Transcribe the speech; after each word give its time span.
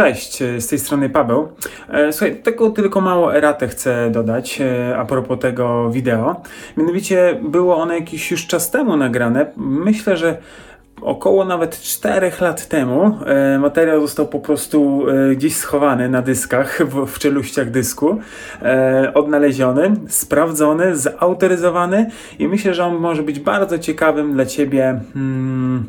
Cześć, 0.00 0.42
e, 0.42 0.60
z 0.60 0.66
tej 0.66 0.78
strony 0.78 1.10
Paweł. 1.10 1.48
E, 1.88 2.12
słuchaj, 2.12 2.42
tego 2.42 2.70
tylko 2.70 3.00
mało 3.00 3.36
eratę 3.36 3.68
chcę 3.68 4.10
dodać 4.10 4.60
e, 4.60 4.96
a 4.98 5.04
propos 5.04 5.38
tego 5.38 5.90
wideo. 5.90 6.42
Mianowicie 6.76 7.40
było 7.42 7.76
ono 7.76 7.94
jakiś 7.94 8.30
już 8.30 8.46
czas 8.46 8.70
temu 8.70 8.96
nagrane. 8.96 9.46
Myślę, 9.56 10.16
że 10.16 10.36
około 11.02 11.44
nawet 11.44 11.80
4 11.80 12.32
lat 12.40 12.68
temu 12.68 13.18
materiał 13.58 14.00
został 14.00 14.28
po 14.28 14.40
prostu 14.40 15.06
gdzieś 15.32 15.56
schowany 15.56 16.08
na 16.08 16.22
dyskach, 16.22 16.78
w, 17.06 17.18
czeluściach 17.18 17.70
dysku, 17.70 18.20
odnaleziony, 19.14 19.94
sprawdzony, 20.08 20.96
zautoryzowany 20.96 22.10
i 22.38 22.48
myślę, 22.48 22.74
że 22.74 22.84
on 22.84 22.96
może 22.96 23.22
być 23.22 23.40
bardzo 23.40 23.78
ciekawym 23.78 24.32
dla 24.32 24.46
Ciebie. 24.46 25.00
Hmm, 25.14 25.84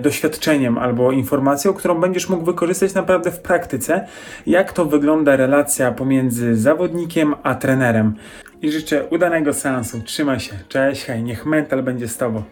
doświadczeniem 0.00 0.78
albo 0.78 1.12
informacją, 1.12 1.74
którą 1.74 2.00
będziesz 2.00 2.28
mógł 2.28 2.44
wykorzystać 2.44 2.94
naprawdę 2.94 3.30
w 3.30 3.40
praktyce, 3.40 4.06
jak 4.46 4.72
to 4.72 4.84
wygląda 4.84 5.36
relacja 5.36 5.92
pomiędzy 5.92 6.56
zawodnikiem 6.56 7.34
a 7.42 7.54
trenerem. 7.54 8.14
I 8.62 8.72
życzę 8.72 9.04
udanego 9.04 9.54
seansu. 9.54 10.00
Trzymaj 10.02 10.40
się. 10.40 10.52
Cześć, 10.68 11.04
hej, 11.04 11.22
niech 11.22 11.46
mental 11.46 11.82
będzie 11.82 12.08
z 12.08 12.16
Tobą. 12.16 12.42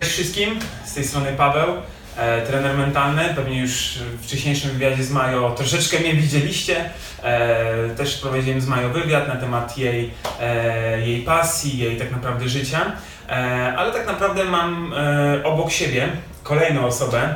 Cześć 0.00 0.12
wszystkim, 0.12 0.50
z 0.84 0.94
tej 0.94 1.04
strony 1.04 1.32
Paweł, 1.36 1.68
e, 2.16 2.46
trener 2.46 2.76
mentalny. 2.76 3.22
Pewnie 3.36 3.60
już 3.60 3.98
w 3.98 4.24
wcześniejszym 4.26 4.70
wywiadzie 4.70 5.04
z 5.04 5.10
Majo 5.10 5.50
troszeczkę 5.50 6.00
mnie 6.00 6.14
widzieliście. 6.14 6.76
E, 7.22 7.88
też 7.88 8.20
prowadziłem 8.20 8.60
z 8.60 8.66
Majo 8.66 8.88
wywiad 8.88 9.28
na 9.28 9.36
temat 9.36 9.78
jej, 9.78 10.10
e, 10.40 11.00
jej 11.00 11.22
pasji, 11.22 11.78
jej 11.78 11.96
tak 11.96 12.10
naprawdę 12.10 12.48
życia. 12.48 12.92
E, 13.32 13.74
ale 13.76 13.92
tak 13.92 14.06
naprawdę 14.06 14.44
mam 14.44 14.94
e, 14.96 15.44
obok 15.44 15.70
siebie 15.70 16.08
kolejną 16.42 16.86
osobę, 16.86 17.34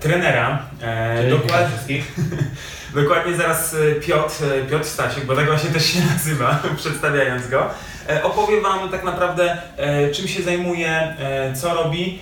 trenera. 0.00 0.62
E, 0.82 1.30
dokładnie, 1.30 2.02
dokładnie 3.02 3.36
zaraz 3.36 3.76
Piotr, 4.06 4.44
Piotr 4.70 4.84
Stasiek, 4.84 5.24
bo 5.24 5.36
tak 5.36 5.46
właśnie 5.46 5.70
też 5.70 5.86
się 5.86 6.00
nazywa, 6.12 6.58
przedstawiając 6.76 7.48
go. 7.48 7.70
Opowie 8.22 8.60
Wam 8.60 8.88
tak 8.88 9.04
naprawdę, 9.04 9.56
czym 10.14 10.28
się 10.28 10.42
zajmuje, 10.42 11.16
co 11.54 11.74
robi, 11.74 12.18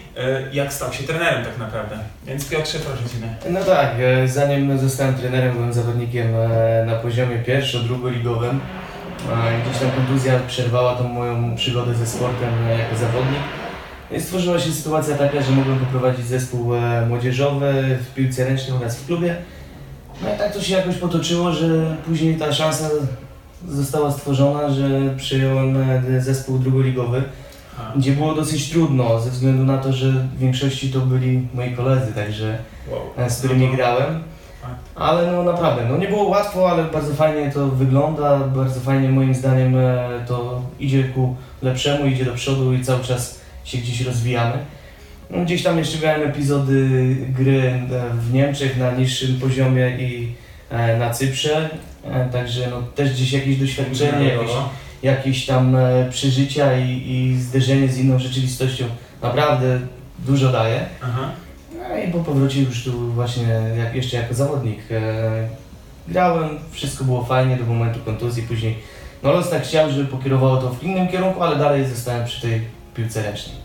jak 0.53 0.73
stał 0.73 0.93
się 0.93 1.05
trenerem 1.05 1.45
tak 1.45 1.59
naprawdę. 1.59 1.99
Więc 2.27 2.49
Piotrze, 2.49 2.79
proszę 2.79 3.03
Ciebie. 3.15 3.29
No 3.51 3.65
tak, 3.65 3.89
zanim 4.27 4.79
zostałem 4.79 5.15
trenerem, 5.15 5.53
byłem 5.53 5.73
zawodnikiem 5.73 6.33
na 6.87 6.95
poziomie 6.95 7.39
pierwszo-drugoligowym. 7.39 8.61
Gdzieś 9.65 9.81
tam 9.81 9.91
kontuzja 9.91 10.41
przerwała 10.47 10.95
tą 10.95 11.09
moją 11.09 11.57
przygodę 11.57 11.95
ze 11.95 12.07
sportem 12.07 12.51
jako 12.79 12.97
zawodnik. 12.97 13.41
I 14.11 14.21
stworzyła 14.21 14.59
się 14.59 14.73
sytuacja 14.73 15.17
taka, 15.17 15.43
że 15.43 15.53
mogłem 15.53 15.79
poprowadzić 15.79 16.27
zespół 16.27 16.75
e, 16.75 17.07
młodzieżowy 17.07 17.99
w 18.03 18.15
piłce 18.15 18.45
ręcznej 18.45 18.77
oraz 18.77 18.97
w 18.97 19.07
klubie. 19.07 19.37
No 20.23 20.35
i 20.35 20.39
tak 20.39 20.53
to 20.53 20.63
się 20.63 20.75
jakoś 20.75 20.97
potoczyło, 20.97 21.53
że 21.53 21.97
później 22.07 22.37
ta 22.37 22.53
szansa 22.53 22.89
została 23.69 24.13
stworzona, 24.13 24.71
że 24.71 25.15
przyjąłem 25.17 25.77
e, 25.77 26.21
zespół 26.21 26.59
drugoligowy, 26.59 27.23
gdzie 27.97 28.13
było 28.13 28.35
dosyć 28.35 28.71
trudno 28.71 29.21
ze 29.21 29.31
względu 29.31 29.65
na 29.65 29.79
to, 29.79 29.93
że 29.93 30.11
w 30.11 30.39
większości 30.39 30.93
to 30.93 31.01
byli 31.01 31.49
moi 31.55 31.77
koledzy, 31.77 32.13
także 32.13 32.59
wow. 32.91 33.27
E, 33.27 33.31
z 33.31 33.39
którymi 33.39 33.67
no 33.67 33.73
grałem. 33.73 34.23
Ale 34.95 35.33
no 35.33 35.43
naprawdę, 35.43 35.85
no 35.89 35.97
nie 35.97 36.09
było 36.09 36.25
łatwo, 36.25 36.71
ale 36.71 36.85
bardzo 36.85 37.15
fajnie 37.15 37.51
to 37.51 37.67
wygląda, 37.67 38.39
bardzo 38.39 38.81
fajnie 38.81 39.09
moim 39.09 39.35
zdaniem 39.35 39.77
to 40.27 40.63
idzie 40.81 41.05
ku 41.05 41.37
lepszemu, 41.63 42.07
idzie 42.07 42.25
do 42.25 42.33
przodu 42.33 42.73
i 42.73 42.85
cały 42.85 43.05
czas 43.05 43.41
się 43.65 43.79
gdzieś 43.79 44.01
rozwijamy. 44.01 44.59
No, 45.31 45.45
gdzieś 45.45 45.63
tam 45.63 45.79
jeszcze 45.79 46.07
miałem 46.07 46.29
epizody 46.29 47.17
gry 47.29 47.61
e, 47.63 47.81
w 48.15 48.33
Niemczech 48.33 48.77
na 48.77 48.91
niższym 48.91 49.41
poziomie 49.41 49.91
i 49.99 50.33
e, 50.71 50.99
na 50.99 51.11
Cyprze, 51.11 51.71
e, 52.05 52.29
także 52.29 52.71
no, 52.71 52.83
też 52.83 53.13
gdzieś 53.13 53.33
jakieś 53.33 53.57
doświadczenie, 53.57 54.25
jakieś, 54.29 54.51
jakieś 55.03 55.47
tam 55.47 55.77
przeżycia 56.11 56.79
i, 56.79 57.11
i 57.13 57.37
zderzenie 57.41 57.89
z 57.89 57.99
inną 57.99 58.19
rzeczywistością 58.19 58.85
naprawdę 59.23 59.81
dużo 60.19 60.53
daje. 60.53 60.81
Aha. 61.03 61.31
No 61.89 61.97
i 61.97 62.13
po 62.13 62.19
powrocie 62.19 62.63
już 62.63 62.85
tu 62.85 63.13
właśnie 63.13 63.61
jak, 63.79 63.95
jeszcze 63.95 64.17
jako 64.17 64.35
zawodnik 64.35 64.79
grałem, 66.09 66.49
wszystko 66.71 67.05
było 67.05 67.25
fajnie 67.25 67.57
do 67.57 67.65
momentu 67.65 68.01
kontuzji, 68.01 68.43
później 68.43 68.79
no 69.23 69.33
los 69.33 69.51
tak 69.51 69.63
chciał, 69.63 69.91
żeby 69.91 70.05
pokierowało 70.05 70.57
to 70.57 70.71
w 70.71 70.83
innym 70.83 71.09
kierunku, 71.09 71.43
ale 71.43 71.57
dalej 71.57 71.87
zostałem 71.87 72.25
przy 72.25 72.41
tej 72.41 72.61
piłce 72.95 73.23
ręcznej. 73.23 73.57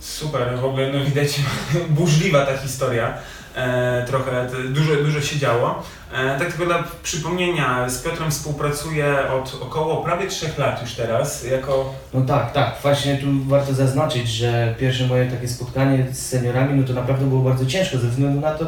Super, 0.00 0.58
w 0.58 0.64
ogóle 0.64 0.92
no 0.92 1.04
widać 1.04 1.40
burzliwa 1.98 2.46
ta 2.46 2.56
historia. 2.56 3.14
E, 3.56 4.04
trochę 4.06 4.46
dużo, 4.68 4.96
dużo 4.96 5.20
się 5.20 5.38
działo. 5.38 5.82
E, 6.12 6.38
tak 6.38 6.48
tylko 6.48 6.66
dla 6.66 6.84
przypomnienia, 7.02 7.88
z 7.88 8.02
Piotrem 8.02 8.30
współpracuję 8.30 9.16
od 9.30 9.58
około 9.62 10.04
prawie 10.04 10.26
3 10.26 10.50
lat 10.58 10.82
już 10.82 10.94
teraz, 10.94 11.44
jako... 11.44 11.94
No 12.14 12.20
tak, 12.20 12.52
tak, 12.52 12.76
właśnie 12.82 13.16
tu 13.16 13.26
warto 13.46 13.74
zaznaczyć, 13.74 14.28
że 14.28 14.74
pierwsze 14.80 15.06
moje 15.06 15.30
takie 15.30 15.48
spotkanie 15.48 16.06
z 16.12 16.18
seniorami, 16.18 16.80
no 16.80 16.86
to 16.86 16.92
naprawdę 16.92 17.26
było 17.26 17.42
bardzo 17.42 17.66
ciężko 17.66 17.98
ze 17.98 18.08
względu 18.08 18.40
na 18.40 18.54
to, 18.54 18.66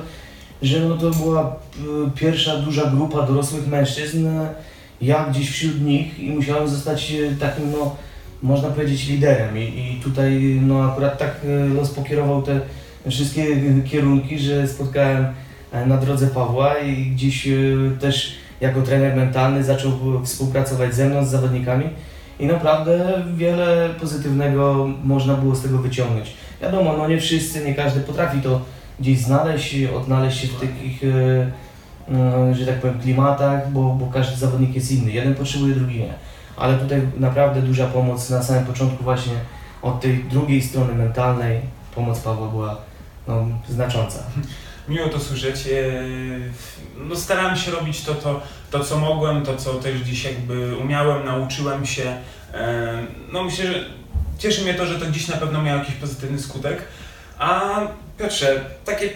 że 0.62 0.80
no 0.80 0.96
to 0.96 1.10
była 1.10 1.56
y, 2.06 2.10
pierwsza 2.14 2.56
duża 2.56 2.86
grupa 2.86 3.22
dorosłych 3.22 3.66
mężczyzn, 3.66 4.28
ja 5.00 5.26
gdzieś 5.30 5.50
wśród 5.50 5.80
nich 5.80 6.18
i 6.18 6.30
musiałem 6.30 6.68
zostać 6.68 7.12
y, 7.12 7.36
takim 7.40 7.72
no 7.72 7.96
można 8.44 8.68
powiedzieć, 8.68 9.08
liderem. 9.08 9.58
I, 9.58 9.62
I 9.62 10.00
tutaj 10.02 10.60
no, 10.62 10.84
akurat 10.84 11.18
tak 11.18 11.30
e, 11.44 11.74
los 11.74 11.90
pokierował 11.90 12.42
te 12.42 12.60
wszystkie 13.10 13.46
kierunki, 13.84 14.38
że 14.38 14.68
spotkałem 14.68 15.26
e, 15.72 15.86
na 15.86 15.96
drodze 15.96 16.26
Pawła 16.26 16.78
i 16.78 17.06
gdzieś 17.06 17.48
e, 17.48 17.52
też 18.00 18.34
jako 18.60 18.82
trener 18.82 19.16
mentalny 19.16 19.64
zaczął 19.64 19.92
współpracować 20.24 20.94
ze 20.94 21.08
mną, 21.08 21.24
z 21.24 21.30
zawodnikami 21.30 21.84
i 22.40 22.46
naprawdę 22.46 23.24
wiele 23.36 23.90
pozytywnego 24.00 24.88
można 25.04 25.34
było 25.34 25.54
z 25.54 25.62
tego 25.62 25.78
wyciągnąć. 25.78 26.34
Wiadomo, 26.62 26.94
no 26.98 27.08
nie 27.08 27.20
wszyscy, 27.20 27.64
nie 27.64 27.74
każdy 27.74 28.00
potrafi 28.00 28.40
to 28.40 28.60
gdzieś 29.00 29.18
znaleźć, 29.18 29.76
odnaleźć 29.96 30.40
się 30.40 30.48
w 30.48 30.60
takich, 30.60 31.00
że 32.52 32.66
tak 32.66 32.80
powiem, 32.80 33.00
klimatach, 33.00 33.72
bo, 33.72 33.82
bo 34.00 34.06
każdy 34.06 34.36
zawodnik 34.36 34.74
jest 34.74 34.92
inny. 34.92 35.10
Jeden 35.10 35.34
potrzebuje, 35.34 35.74
drugi 35.74 35.98
nie 35.98 36.14
ale 36.56 36.78
tutaj 36.78 37.02
naprawdę 37.18 37.62
duża 37.62 37.86
pomoc 37.86 38.30
na 38.30 38.42
samym 38.42 38.64
początku 38.64 39.04
właśnie 39.04 39.32
od 39.82 40.00
tej 40.00 40.24
drugiej 40.24 40.62
strony 40.62 40.94
mentalnej, 40.94 41.60
pomoc 41.94 42.20
Pawła 42.20 42.48
była 42.48 42.76
no, 43.28 43.48
znacząca. 43.68 44.18
Miło 44.88 45.08
to 45.08 45.20
słyszeć. 45.20 45.66
E, 45.66 45.92
no, 46.96 47.16
starałem 47.16 47.56
się 47.56 47.70
robić 47.70 48.02
to, 48.02 48.14
to, 48.14 48.40
to, 48.70 48.80
co 48.80 48.98
mogłem, 48.98 49.42
to, 49.42 49.56
co 49.56 49.74
też 49.74 50.02
gdzieś 50.02 50.24
jakby 50.24 50.76
umiałem, 50.76 51.24
nauczyłem 51.24 51.86
się. 51.86 52.16
E, 52.54 53.06
no 53.32 53.44
myślę, 53.44 53.66
że 53.66 53.84
cieszy 54.38 54.62
mnie 54.62 54.74
to, 54.74 54.86
że 54.86 55.00
to 55.00 55.06
gdzieś 55.06 55.28
na 55.28 55.36
pewno 55.36 55.62
miało 55.62 55.78
jakiś 55.78 55.94
pozytywny 55.94 56.38
skutek. 56.38 56.82
A 57.38 57.80
Piotrze, 58.18 58.64
takie 58.84 59.10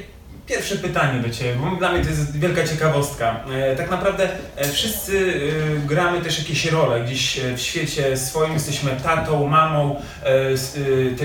Pierwsze 0.48 0.76
pytanie 0.76 1.20
do 1.20 1.30
Ciebie, 1.30 1.54
bo 1.54 1.76
dla 1.76 1.92
mnie 1.92 2.02
to 2.02 2.10
jest 2.10 2.38
wielka 2.38 2.66
ciekawostka. 2.66 3.40
E, 3.52 3.76
tak 3.76 3.90
naprawdę 3.90 4.28
e, 4.56 4.68
wszyscy 4.68 5.40
e, 5.76 5.86
gramy 5.86 6.20
też 6.20 6.38
jakieś 6.38 6.66
role 6.66 7.04
gdzieś 7.04 7.40
w 7.56 7.60
świecie 7.60 8.16
swoim. 8.16 8.52
Jesteśmy 8.52 8.90
tatą, 9.02 9.46
mamą, 9.46 10.00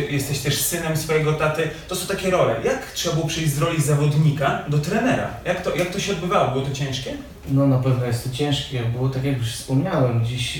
jesteś 0.09 0.39
też 0.39 0.61
synem 0.61 0.97
swojego 0.97 1.33
taty. 1.33 1.69
To 1.87 1.95
są 1.95 2.07
takie 2.07 2.31
role. 2.31 2.55
Jak 2.63 2.91
trzeba 2.91 3.15
było 3.15 3.27
przejść 3.27 3.53
z 3.53 3.57
roli 3.57 3.81
zawodnika 3.81 4.63
do 4.67 4.77
trenera? 4.77 5.27
Jak 5.45 5.61
to, 5.61 5.75
jak 5.75 5.89
to 5.89 5.99
się 5.99 6.11
odbywało? 6.11 6.51
Było 6.51 6.65
to 6.65 6.71
ciężkie? 6.71 7.13
No 7.51 7.67
na 7.67 7.77
pewno 7.77 8.05
jest 8.05 8.23
to 8.23 8.35
ciężkie, 8.35 8.81
bo 8.99 9.09
tak 9.09 9.23
jak 9.23 9.37
już 9.37 9.53
wspomniałem, 9.53 10.23
gdzieś 10.23 10.59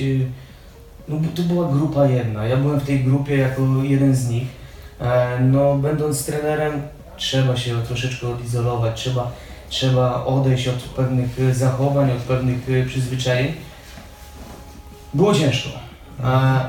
no, 1.08 1.18
to 1.36 1.42
była 1.42 1.72
grupa 1.72 2.08
jedna. 2.08 2.48
Ja 2.48 2.58
byłem 2.58 2.80
w 2.80 2.86
tej 2.86 3.00
grupie 3.00 3.38
jako 3.38 3.62
jeden 3.84 4.16
z 4.16 4.30
nich. 4.30 4.48
No 5.40 5.76
będąc 5.76 6.26
trenerem 6.26 6.82
trzeba 7.24 7.58
się 7.58 7.82
troszeczkę 7.82 8.28
odizolować, 8.28 9.02
trzeba, 9.02 9.32
trzeba 9.70 10.26
odejść 10.26 10.68
od 10.68 10.76
pewnych 10.76 11.56
zachowań, 11.56 12.12
od 12.12 12.18
pewnych 12.18 12.70
y, 12.70 12.86
przyzwyczajeń. 12.88 13.54
Było 15.14 15.34
ciężko, 15.34 15.70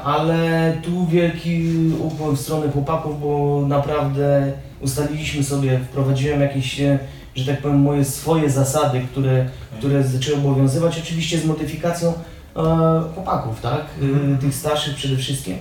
ale 0.04 0.72
tu 0.82 1.06
wielki 1.06 1.70
ukłon 1.98 2.36
w 2.36 2.40
stronę 2.40 2.72
chłopaków, 2.72 3.20
bo 3.20 3.62
naprawdę 3.68 4.52
ustaliliśmy 4.80 5.44
sobie, 5.44 5.78
wprowadziłem 5.78 6.40
jakieś, 6.40 6.80
że 7.36 7.52
tak 7.52 7.62
powiem, 7.62 7.80
moje 7.80 8.04
swoje 8.04 8.50
zasady, 8.50 9.00
które, 9.12 9.48
które 9.78 10.02
zaczęły 10.02 10.36
obowiązywać, 10.36 10.98
oczywiście 10.98 11.38
z 11.38 11.44
modyfikacją 11.44 12.08
e, 12.08 12.14
chłopaków, 13.14 13.60
tak, 13.60 13.84
mhm. 14.00 14.38
tych 14.38 14.54
starszych 14.54 14.94
przede 14.94 15.16
wszystkim 15.16 15.58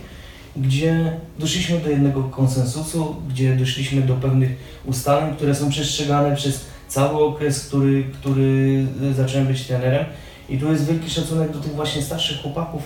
gdzie 0.58 1.18
doszliśmy 1.40 1.80
do 1.80 1.90
jednego 1.90 2.24
konsensusu, 2.24 3.16
gdzie 3.30 3.56
doszliśmy 3.56 4.02
do 4.02 4.14
pewnych 4.14 4.50
ustaleń, 4.86 5.36
które 5.36 5.56
są 5.56 5.70
przestrzegane 5.70 6.36
przez 6.36 6.66
cały 6.88 7.24
okres, 7.24 7.68
który, 7.68 8.04
który 8.04 8.86
zacząłem 9.16 9.48
być 9.48 9.68
trenerem. 9.68 10.06
I 10.50 10.58
tu 10.58 10.72
jest 10.72 10.86
wielki 10.86 11.10
szacunek 11.10 11.52
do 11.52 11.60
tych 11.60 11.76
właśnie 11.76 12.02
starszych 12.02 12.42
chłopaków, 12.42 12.84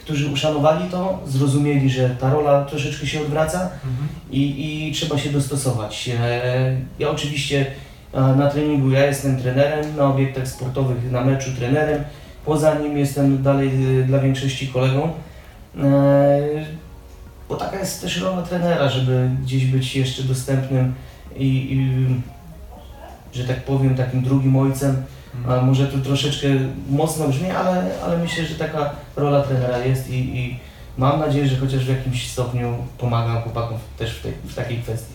którzy 0.00 0.30
uszanowali 0.30 0.90
to, 0.90 1.18
zrozumieli, 1.26 1.90
że 1.90 2.10
ta 2.10 2.30
rola 2.30 2.64
troszeczkę 2.64 3.06
się 3.06 3.20
odwraca 3.20 3.62
mhm. 3.62 4.08
i, 4.30 4.88
i 4.88 4.92
trzeba 4.92 5.18
się 5.18 5.30
dostosować. 5.30 6.10
E, 6.20 6.76
ja 6.98 7.10
oczywiście 7.10 7.66
A 8.12 8.34
Na 8.34 8.50
treningu 8.50 8.90
ja 8.90 9.06
jestem 9.06 9.36
trenerem, 9.36 9.96
na 9.96 10.04
obiektach 10.04 10.48
sportowych, 10.48 11.12
na 11.12 11.24
meczu 11.24 11.50
trenerem. 11.58 12.04
Poza 12.44 12.74
nim 12.74 12.98
jestem 12.98 13.42
dalej 13.42 13.70
dla 14.06 14.18
większości 14.18 14.68
kolegą. 14.68 15.12
Bo 17.48 17.56
taka 17.56 17.78
jest 17.78 18.00
też 18.00 18.20
rola 18.20 18.42
trenera, 18.42 18.88
żeby 18.88 19.30
gdzieś 19.42 19.64
być 19.64 19.96
jeszcze 19.96 20.22
dostępnym 20.22 20.94
i, 21.36 21.46
i 21.46 22.06
że 23.32 23.44
tak 23.44 23.64
powiem, 23.64 23.96
takim 23.96 24.22
drugim 24.22 24.56
ojcem. 24.56 25.02
A 25.48 25.60
może 25.60 25.86
to 25.86 25.98
troszeczkę 25.98 26.48
mocno 26.90 27.28
brzmi, 27.28 27.50
ale, 27.50 27.90
ale 28.04 28.18
myślę, 28.18 28.44
że 28.44 28.54
taka 28.54 28.90
rola 29.16 29.42
trenera 29.42 29.78
jest 29.78 30.10
i, 30.10 30.38
i 30.38 30.58
mam 30.98 31.20
nadzieję, 31.20 31.48
że 31.48 31.56
chociaż 31.56 31.84
w 31.84 31.88
jakimś 31.88 32.30
stopniu 32.30 32.76
pomagam 32.98 33.42
chłopakom 33.42 33.78
też 33.98 34.14
w, 34.14 34.22
tej, 34.22 34.32
w 34.44 34.54
takiej 34.54 34.78
kwestii. 34.78 35.14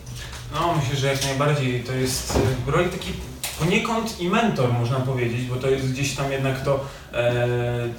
No, 0.53 0.75
myślę, 0.81 0.95
że 0.95 1.07
jak 1.07 1.23
najbardziej 1.25 1.83
to 1.83 1.93
jest 1.93 2.39
e, 2.67 2.71
roli 2.71 2.89
taki 2.89 3.11
poniekąd 3.59 4.19
i 4.21 4.29
mentor, 4.29 4.73
można 4.73 4.99
powiedzieć, 4.99 5.41
bo 5.45 5.55
to 5.55 5.69
jest 5.69 5.91
gdzieś 5.91 6.15
tam 6.15 6.31
jednak 6.31 6.61
to 6.63 6.85
e, 7.13 7.47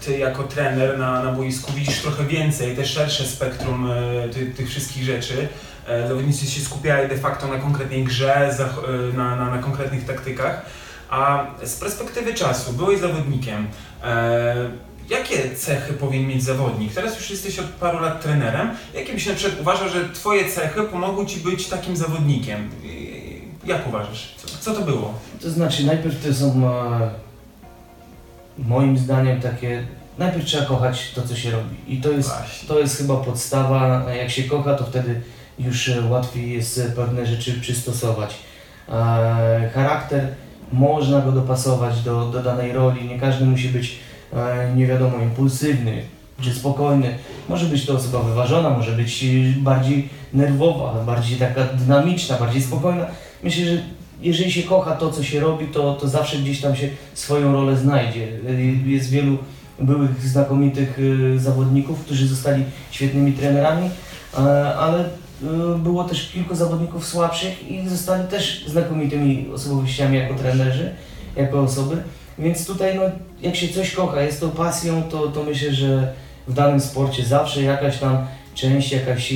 ty 0.04 0.18
jako 0.18 0.42
trener 0.42 0.98
na, 0.98 1.22
na 1.22 1.32
boisku 1.32 1.72
widzisz 1.72 1.98
trochę 2.00 2.24
więcej, 2.24 2.76
też 2.76 2.90
szersze 2.92 3.24
spektrum 3.24 3.90
e, 3.90 4.28
ty, 4.28 4.46
tych 4.46 4.68
wszystkich 4.68 5.04
rzeczy. 5.04 5.48
E, 5.88 6.08
zawodnicy 6.08 6.46
się 6.46 6.60
skupiali 6.60 7.08
de 7.08 7.18
facto 7.18 7.48
na 7.48 7.58
konkretnej 7.58 8.04
grze, 8.04 8.54
zach- 8.58 9.10
e, 9.12 9.16
na, 9.16 9.36
na, 9.36 9.50
na 9.50 9.58
konkretnych 9.58 10.04
taktykach. 10.04 10.66
A 11.10 11.46
z 11.64 11.74
perspektywy 11.74 12.34
czasu, 12.34 12.72
byłeś 12.72 13.00
zawodnikiem, 13.00 13.66
e, 14.04 14.70
jakie 15.10 15.54
cechy 15.56 15.92
powinien 15.92 16.28
mieć 16.28 16.42
zawodnik? 16.44 16.94
Teraz 16.94 17.16
już 17.16 17.30
jesteś 17.30 17.58
od 17.58 17.66
paru 17.66 18.00
lat 18.00 18.22
trenerem. 18.22 18.70
Jakie 18.94 19.12
byś 19.12 19.26
na 19.26 19.34
przykład 19.34 19.60
uważał, 19.60 19.88
że 19.88 20.08
twoje 20.08 20.50
cechy 20.52 20.82
pomogły 20.82 21.26
ci 21.26 21.40
być 21.40 21.66
takim 21.66 21.96
zawodnikiem? 21.96 22.70
Jak 23.66 23.88
uważasz? 23.88 24.34
Co, 24.36 24.48
co 24.60 24.80
to 24.80 24.86
było? 24.86 25.14
To 25.42 25.50
znaczy, 25.50 25.86
najpierw 25.86 26.26
to 26.26 26.34
są 26.34 26.70
e, 26.70 27.10
moim 28.58 28.98
zdaniem 28.98 29.40
takie. 29.40 29.86
Najpierw 30.18 30.44
trzeba 30.44 30.64
kochać 30.66 31.12
to, 31.14 31.22
co 31.22 31.36
się 31.36 31.50
robi. 31.50 31.76
I 31.88 32.00
to 32.00 32.10
jest, 32.10 32.28
Właśnie. 32.28 32.68
to 32.68 32.78
jest 32.78 32.96
chyba 32.98 33.16
podstawa. 33.16 34.04
Jak 34.12 34.30
się 34.30 34.42
kocha, 34.42 34.74
to 34.74 34.84
wtedy 34.84 35.20
już 35.58 35.88
e, 35.88 36.02
łatwiej 36.08 36.52
jest 36.52 36.78
e, 36.78 36.84
pewne 36.84 37.26
rzeczy 37.26 37.60
przystosować. 37.60 38.34
E, 38.88 39.70
charakter 39.74 40.28
można 40.72 41.20
go 41.20 41.32
dopasować 41.32 42.02
do, 42.02 42.26
do 42.26 42.42
danej 42.42 42.72
roli. 42.72 43.08
Nie 43.08 43.18
każdy 43.18 43.44
musi 43.44 43.68
być, 43.68 43.98
e, 44.32 44.72
nie 44.76 44.86
wiadomo, 44.86 45.18
impulsywny 45.18 46.02
czy 46.40 46.54
spokojny. 46.54 47.18
Może 47.48 47.66
być 47.66 47.86
to 47.86 47.94
osoba 47.94 48.18
wyważona, 48.22 48.70
może 48.70 48.92
być 48.92 49.24
e, 49.24 49.26
bardziej 49.60 50.08
nerwowa, 50.32 51.04
bardziej 51.04 51.38
taka 51.38 51.64
dynamiczna, 51.64 52.36
bardziej 52.36 52.62
spokojna. 52.62 53.06
Myślę, 53.44 53.64
że 53.64 53.82
jeżeli 54.22 54.52
się 54.52 54.62
kocha 54.62 54.92
to, 54.92 55.10
co 55.10 55.22
się 55.22 55.40
robi, 55.40 55.66
to, 55.66 55.94
to 55.94 56.08
zawsze 56.08 56.36
gdzieś 56.36 56.60
tam 56.60 56.76
się 56.76 56.88
swoją 57.14 57.52
rolę 57.52 57.76
znajdzie. 57.76 58.28
Y, 58.48 58.76
Jest 58.86 59.10
wielu 59.10 59.38
byłych 59.78 60.20
znakomitych 60.22 60.98
y, 60.98 61.38
zawodników, 61.38 62.00
którzy 62.00 62.26
zostali 62.26 62.64
świetnymi 62.90 63.32
trenerami, 63.32 63.90
ale 64.78 65.04
y, 65.04 65.78
było 65.78 66.04
też 66.04 66.30
kilku 66.30 66.54
zawodników 66.54 67.06
słabszych 67.06 67.70
i 67.70 67.88
zostali 67.88 68.28
też 68.28 68.64
znakomitymi 68.66 69.46
osobowościami 69.54 70.18
jako 70.18 70.34
trenerzy, 70.34 70.92
jako 71.36 71.60
osoby. 71.60 71.96
Więc 72.38 72.66
tutaj, 72.66 72.94
no, 72.96 73.02
jak 73.42 73.56
się 73.56 73.68
coś 73.68 73.90
kocha, 73.90 74.22
jest 74.22 74.40
to 74.40 74.48
pasją, 74.48 75.02
to, 75.02 75.28
to 75.28 75.42
myślę, 75.42 75.72
że 75.72 76.12
w 76.48 76.52
danym 76.54 76.80
sporcie 76.80 77.24
zawsze 77.24 77.62
jakaś 77.62 77.98
tam 77.98 78.26
część, 78.54 78.92
jakaś 78.92 79.34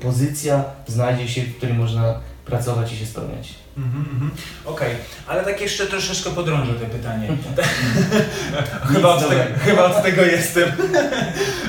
pozycja 0.00 0.64
znajdzie 0.86 1.28
się, 1.28 1.42
w 1.42 1.56
której 1.56 1.74
można 1.74 2.14
pracować 2.52 2.92
i 2.92 2.96
się 2.96 3.06
spełniać. 3.06 3.54
Mhm, 3.76 4.04
mhm. 4.12 4.30
Okej, 4.64 4.94
ale 5.26 5.44
tak 5.44 5.60
jeszcze 5.60 5.86
troszeczkę 5.86 6.30
podrążę 6.30 6.72
to 6.74 6.86
pytanie. 6.86 7.28
chyba, 8.94 9.08
od 9.08 9.20
te, 9.20 9.24
dobrego. 9.24 9.58
chyba 9.58 9.84
od 9.84 10.02
tego 10.02 10.22
jestem. 10.22 10.72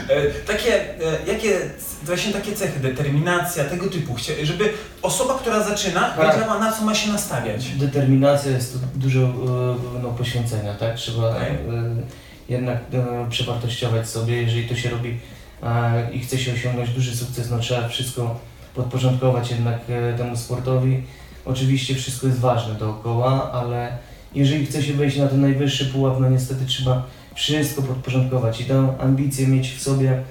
E, 0.10 0.32
takie, 0.48 0.74
e, 0.76 1.26
jakie, 1.28 1.60
właśnie 2.04 2.34
takie 2.34 2.56
cechy, 2.56 2.80
determinacja, 2.80 3.64
tego 3.64 3.90
typu, 3.90 4.16
żeby 4.44 4.74
osoba, 5.02 5.40
która 5.40 5.64
zaczyna, 5.64 6.10
Tak. 6.10 6.36
wiedziała 6.36 6.60
na 6.60 6.72
co 6.72 6.84
ma 6.84 6.96
się 6.96 7.12
nastawiać. 7.12 7.66
Determinacja 7.70 8.52
jest 8.52 8.78
dużo 8.96 9.20
e, 9.20 9.30
no, 10.04 10.10
poświęcenia, 10.10 10.74
tak? 10.74 10.96
Trzeba 10.96 11.30
e, 11.30 11.56
jednak 12.50 12.78
przewartościować 13.30 14.10
sobie, 14.10 14.42
jeżeli 14.42 14.70
to 14.70 14.76
się 14.76 14.90
robi 14.90 15.20
i 16.12 16.20
chce 16.20 16.38
się 16.38 16.54
osiągnąć 16.54 16.90
duży 16.90 17.16
sukces, 17.18 17.50
no 17.52 17.60
trzeba 17.60 17.88
wszystko 17.88 18.40
podporządkować 18.76 19.52
jednak 19.52 19.80
e, 19.90 20.18
temu 20.18 20.38
sportowi. 20.38 21.04
Oczywiście 21.46 21.96
wszystko 21.96 22.28
jest 22.28 22.40
ważne 22.40 22.76
dookoła, 22.76 23.52
ale 23.52 23.98
jeżeli 24.36 24.66
chce 24.66 24.84
się 24.84 24.94
wejść 24.94 25.18
na 25.18 25.28
ten 25.28 25.42
najwyższy 25.42 25.86
pułap, 25.86 26.20
no 26.20 26.30
niestety 26.30 26.66
trzeba 26.66 27.04
wszystko 27.36 27.82
podporządkować 27.82 28.62
i 28.62 28.66
tę 28.66 28.96
ambicję 29.00 29.48
mieć 29.48 29.70
w 29.70 29.82
sobie, 29.82 30.22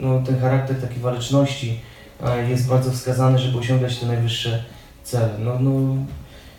no, 0.00 0.22
ten 0.26 0.40
charakter 0.40 0.80
takiej 0.80 0.98
waleczności 0.98 1.80
jest 2.48 2.68
bardzo 2.68 2.92
wskazany, 2.92 3.38
żeby 3.38 3.58
osiągać 3.58 3.98
te 3.98 4.06
najwyższe 4.06 4.64
cele. 5.04 5.28
No, 5.38 5.58
no, 5.60 5.96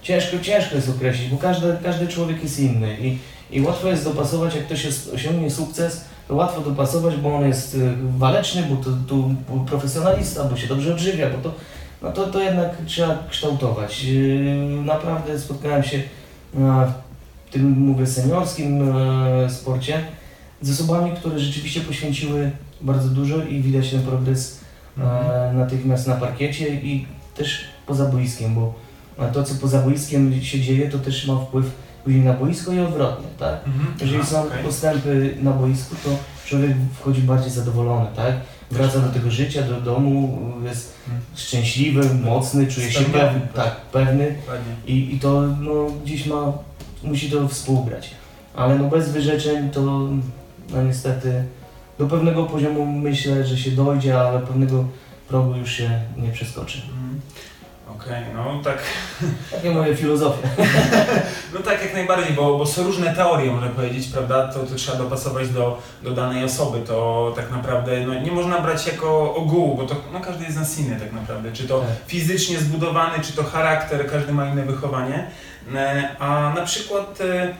ciężko, 0.01 0.39
ciężko 0.39 0.75
jest 0.75 0.89
określić, 0.89 1.29
bo 1.29 1.37
każdy, 1.37 1.77
każdy 1.83 2.07
człowiek 2.07 2.43
jest 2.43 2.59
inny 2.59 2.97
i, 2.99 3.17
i 3.51 3.61
łatwo 3.61 3.87
jest 3.87 4.03
dopasować, 4.03 4.55
jak 4.55 4.65
ktoś 4.65 4.87
osiągnie 5.15 5.51
sukces, 5.51 6.05
łatwo 6.29 6.61
dopasować, 6.61 7.15
bo 7.15 7.35
on 7.35 7.47
jest 7.47 7.75
y, 7.75 7.95
waleczny, 8.17 8.63
bo 8.69 8.83
to, 8.83 8.89
to 9.07 9.29
profesjonalista, 9.65 10.43
bo 10.43 10.57
się 10.57 10.67
dobrze 10.67 10.93
odżywia, 10.93 11.29
bo 11.29 11.37
to, 11.49 11.55
no 12.01 12.11
to, 12.11 12.27
to 12.27 12.41
jednak 12.41 12.71
trzeba 12.85 13.17
kształtować. 13.29 14.03
Yy, 14.03 14.83
Naprawdę 14.85 15.39
spotkałem 15.39 15.83
się 15.83 16.03
w 17.47 17.51
tym, 17.51 17.71
mówię, 17.79 18.07
seniorskim 18.07 18.97
e, 18.97 19.49
sporcie 19.49 19.99
z 20.61 20.71
osobami, 20.71 21.11
które 21.11 21.39
rzeczywiście 21.39 21.81
poświęciły 21.81 22.51
bardzo 22.81 23.09
dużo 23.09 23.43
i 23.43 23.61
widać 23.61 23.89
ten 23.89 24.01
progres 24.01 24.59
e, 24.97 25.53
natychmiast 25.53 26.07
na 26.07 26.15
parkiecie 26.15 26.69
i 26.69 27.07
też 27.35 27.65
poza 27.87 28.05
boiskiem, 28.05 28.55
bo 28.55 28.73
to, 29.33 29.43
co 29.43 29.55
poza 29.55 29.79
boiskiem 29.81 30.41
się 30.41 30.61
dzieje, 30.61 30.89
to 30.89 30.99
też 30.99 31.27
ma 31.27 31.35
wpływ 31.35 31.71
później 32.03 32.23
na 32.23 32.33
boisko 32.33 32.71
i 32.71 32.79
odwrotnie, 32.79 33.27
tak? 33.39 33.67
Mhm. 33.67 33.93
Jeżeli 34.01 34.25
są 34.25 34.43
okej. 34.43 34.63
postępy 34.63 35.35
na 35.41 35.51
boisku, 35.51 35.95
to 36.03 36.09
człowiek 36.45 36.71
wchodzi 36.99 37.21
bardziej 37.21 37.51
zadowolony, 37.51 38.07
tak? 38.15 38.33
Wraca 38.71 38.99
do 38.99 39.09
tego 39.09 39.31
życia, 39.31 39.61
do 39.61 39.81
domu, 39.81 40.39
jest 40.63 40.93
Mhm. 41.07 41.21
szczęśliwy, 41.35 42.15
mocny, 42.15 42.67
czuje 42.67 42.91
się 42.91 43.03
pewny, 43.05 43.41
tak. 43.41 43.65
tak, 43.65 43.75
pewny 43.81 44.35
i, 44.87 45.15
i 45.15 45.19
to 45.19 45.41
no, 45.41 45.87
gdzieś 46.05 46.25
ma, 46.27 46.53
musi 47.03 47.31
to 47.31 47.47
współgrać. 47.47 48.11
Ale 48.55 48.79
no 48.79 48.89
bez 48.89 49.09
wyrzeczeń 49.11 49.69
to 49.69 49.81
no 50.69 50.83
niestety 50.87 51.43
do 51.99 52.07
pewnego 52.07 52.43
poziomu 52.43 52.85
myślę, 52.85 53.47
że 53.47 53.57
się 53.57 53.71
dojdzie, 53.71 54.19
ale 54.19 54.39
pewnego 54.39 54.85
progu 55.27 55.55
już 55.55 55.71
się 55.71 56.01
nie 56.17 56.29
przeskoczy. 56.29 56.81
Mhm. 56.81 57.21
Okej, 57.99 58.23
no 58.33 58.59
tak. 58.63 58.77
Takie 59.51 59.71
moje 59.71 59.95
filozofie. 59.95 60.47
No 61.53 61.59
tak, 61.59 61.81
jak 61.81 61.93
najbardziej, 61.93 62.33
bo, 62.35 62.57
bo 62.57 62.65
są 62.65 62.83
różne 62.83 63.15
teorie, 63.15 63.51
można 63.51 63.67
powiedzieć, 63.69 64.07
prawda? 64.07 64.47
To, 64.47 64.59
to 64.59 64.75
trzeba 64.75 64.97
dopasować 64.97 65.49
do, 65.49 65.81
do 66.03 66.11
danej 66.11 66.43
osoby. 66.43 66.79
To 66.87 67.33
tak 67.35 67.51
naprawdę 67.51 67.99
no, 68.07 68.13
nie 68.13 68.31
można 68.31 68.59
brać 68.61 68.87
jako 68.87 69.35
ogółu, 69.35 69.77
bo 69.77 69.83
to 69.85 69.95
no, 70.13 70.19
każdy 70.19 70.43
jest 70.43 70.57
nas 70.57 70.79
inny 70.79 70.99
tak 70.99 71.11
naprawdę. 71.13 71.51
Czy 71.51 71.67
to 71.67 71.79
Tak. 71.79 71.89
fizycznie 72.07 72.57
zbudowany, 72.59 73.23
czy 73.23 73.33
to 73.33 73.43
charakter, 73.43 74.11
każdy 74.11 74.33
ma 74.33 74.45
inne 74.49 74.63
wychowanie. 74.65 75.27
E, 75.75 76.09
A 76.19 76.53
na 76.55 76.61
przykład 76.65 77.21
e, 77.21 77.53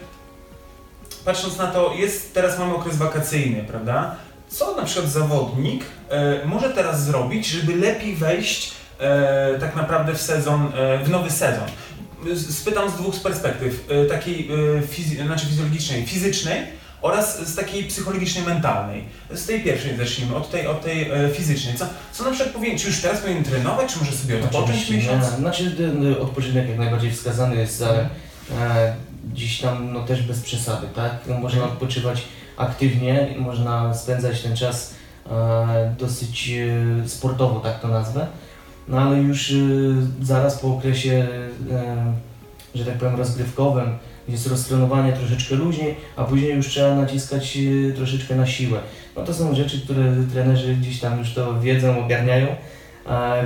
patrząc 1.26 1.58
na 1.58 1.68
to, 1.68 1.94
jest 1.98 2.34
teraz 2.34 2.60
mamy 2.60 2.76
okres 2.76 2.98
wakacyjny, 2.98 3.64
prawda? 3.64 4.16
Co 4.48 4.76
na 4.76 4.84
przykład 4.84 5.12
zawodnik 5.12 5.84
e, 6.10 6.46
może 6.46 6.70
teraz 6.70 7.04
zrobić, 7.04 7.48
żeby 7.48 7.76
lepiej 7.76 8.16
wejść 8.16 8.74
e, 9.04 9.60
tak 9.60 9.76
naprawdę 9.76 10.14
w 10.14 10.22
sezon, 10.22 10.72
e, 10.78 11.04
w 11.04 11.10
nowy 11.10 11.30
sezon? 11.32 11.68
Spytam 12.50 12.90
z 12.90 12.94
dwóch 12.94 13.16
z 13.16 13.20
perspektyw, 13.20 13.86
e, 13.90 14.06
takiej 14.06 14.50
e, 14.52 14.82
fizy- 14.82 15.26
znaczy 15.26 15.46
fizjologicznej, 15.46 16.06
fizycznej 16.06 16.62
oraz 17.02 17.48
z 17.48 17.56
takiej 17.56 17.84
psychologicznej, 17.84 18.46
mentalnej. 18.46 19.04
Z 19.34 19.46
tej 19.46 19.62
pierwszej 19.64 19.98
zacznijmy, 19.98 20.36
od 20.36 20.52
tej, 20.52 20.68
od 20.68 20.82
tej 20.82 21.12
e, 21.12 21.30
fizycznej. 21.30 21.76
Co, 21.76 21.86
co 22.12 22.24
na 22.24 22.32
przykład 22.32 22.54
powinien, 22.56 22.78
czy 22.78 22.88
już 22.88 23.02
teraz 23.02 23.20
powinien 23.22 23.44
trenować, 23.44 23.94
czy 23.94 24.00
może 24.00 24.12
sobie 24.12 24.36
odpocząć 24.36 24.66
Oczywiście, 24.70 24.94
miesiąc? 24.94 25.26
Znaczy 25.26 25.72
ten 25.72 26.16
odpoczynek 26.22 26.70
jak 26.70 26.78
najbardziej 26.80 27.12
wskazany 27.12 27.56
jest, 27.56 27.82
ale 27.84 28.10
e, 28.62 28.96
gdzieś 29.34 29.60
tam 29.62 29.94
no, 29.94 30.04
też 30.04 30.22
bez 30.22 30.42
przesady, 30.42 30.88
tak? 30.96 31.12
No, 31.28 31.34
można 31.38 31.58
Mhm. 31.60 31.74
odpoczywać 31.74 32.22
aktywnie, 32.58 33.36
można 33.38 33.94
spędzać 33.94 34.42
ten 34.42 34.56
czas 34.58 34.94
e, 35.32 35.96
dosyć 36.00 36.50
e, 37.06 37.10
sportowo, 37.10 37.60
tak 37.60 37.80
to 37.80 37.88
nazwę. 37.88 38.28
No 38.88 39.00
ale 39.02 39.18
już 39.18 39.52
e, 39.52 39.56
zaraz 40.22 40.60
po 40.60 40.68
okresie, 40.68 41.28
e, 41.72 42.14
że 42.76 42.86
tak 42.86 42.98
powiem, 42.98 43.16
rozgrywkowym, 43.16 43.98
gdzie 44.28 44.34
jest 44.34 44.48
roztrenowanie 44.48 45.14
troszeczkę 45.14 45.56
luźniej, 45.56 45.96
a 46.16 46.24
później 46.24 46.56
już 46.56 46.68
trzeba 46.68 46.96
naciskać 46.96 47.58
e, 47.58 47.94
troszeczkę 47.94 48.36
na 48.36 48.46
siłę. 48.46 48.80
No 49.16 49.24
to 49.24 49.34
są 49.34 49.56
rzeczy, 49.56 49.82
które 49.82 50.04
trenerzy 50.34 50.76
gdzieś 50.76 51.00
tam 51.00 51.20
już 51.20 51.34
to 51.34 51.60
wiedzą, 51.60 52.06
ogarniają, 52.06 52.48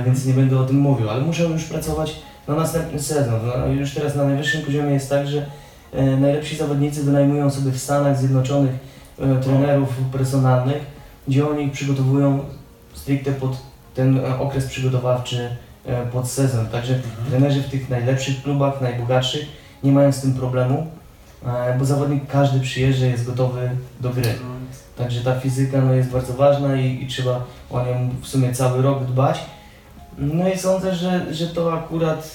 więc 0.06 0.26
nie 0.26 0.34
będę 0.34 0.58
o 0.58 0.64
tym 0.64 0.76
mówił, 0.76 1.10
ale 1.10 1.20
muszę 1.20 1.42
już 1.42 1.64
pracować 1.64 2.16
na 2.48 2.54
następny 2.54 3.02
sezon. 3.02 3.40
No, 3.46 3.66
już 3.66 3.94
teraz 3.94 4.16
na 4.16 4.24
najwyższym 4.24 4.62
poziomie 4.62 4.92
jest 4.92 5.10
tak, 5.10 5.28
że 5.28 5.46
e, 5.92 6.16
najlepsi 6.16 6.56
zawodnicy 6.56 7.02
wynajmują 7.02 7.50
sobie 7.50 7.72
w 7.72 7.78
Stanach 7.78 8.18
Zjednoczonych 8.18 8.72
e, 9.18 9.40
trenerów 9.40 9.88
personalnych, 10.12 10.82
gdzie 11.28 11.48
oni 11.48 11.70
przygotowują 11.70 12.40
stricte 12.94 13.32
pod 13.32 13.67
ten 13.98 14.18
e, 14.18 14.38
okres 14.38 14.66
przygotowawczy 14.66 15.48
e, 15.86 16.06
pod 16.06 16.28
sezon. 16.28 16.66
Także 16.66 16.94
Mhm. 16.94 17.30
trenerzy 17.30 17.62
w 17.62 17.70
tych 17.70 17.90
najlepszych 17.90 18.42
klubach, 18.42 18.80
najbogatszych 18.80 19.46
nie 19.84 19.92
mają 19.92 20.12
z 20.12 20.20
tym 20.20 20.34
problemu, 20.34 20.86
e, 21.46 21.78
bo 21.78 21.84
zawodnik 21.84 22.26
każdy 22.26 22.60
przyjeżdża 22.60 23.06
i 23.06 23.10
jest 23.10 23.26
gotowy 23.26 23.70
do 24.00 24.10
gry. 24.10 24.34
Także 24.96 25.20
ta 25.20 25.40
fizyka 25.40 25.80
no, 25.80 25.94
jest 25.94 26.10
bardzo 26.10 26.32
ważna 26.32 26.76
i, 26.76 27.04
i 27.04 27.06
trzeba 27.06 27.44
o 27.70 27.84
nią 27.84 28.10
w 28.22 28.28
sumie 28.28 28.54
cały 28.54 28.82
rok 28.82 29.04
dbać. 29.04 29.40
No 30.18 30.48
i 30.48 30.58
sądzę, 30.58 30.94
że, 30.94 31.34
że 31.34 31.46
to 31.46 31.72
akurat 31.72 32.34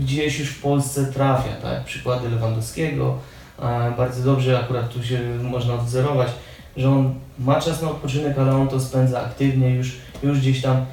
gdzieś 0.00 0.38
już 0.38 0.48
w 0.48 0.62
Polsce 0.62 1.04
trafia, 1.04 1.52
tak? 1.62 1.84
Przykłady 1.84 2.28
Lewandowskiego, 2.28 3.18
bardzo 3.96 4.22
dobrze 4.24 4.58
akurat 4.58 4.88
tu 4.88 5.04
się 5.04 5.20
można 5.42 5.74
odwzorować, 5.74 6.28
że 6.76 6.90
on 6.90 7.14
ma 7.38 7.60
czas 7.60 7.82
na 7.82 7.90
odpoczynek, 7.90 8.38
ale 8.38 8.56
on 8.56 8.68
to 8.68 8.80
spędza 8.80 9.20
aktywnie 9.20 9.70
już, 9.70 9.96
już 10.22 10.40
gdzieś 10.40 10.62
tam 10.62 10.86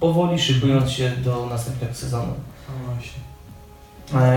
powoli 0.00 0.38
szykując 0.38 0.90
się 0.90 1.10
do 1.10 1.46
następnego 1.50 1.94
sezonu. 1.94 2.34
No 2.68 2.94
właśnie. 2.94 3.20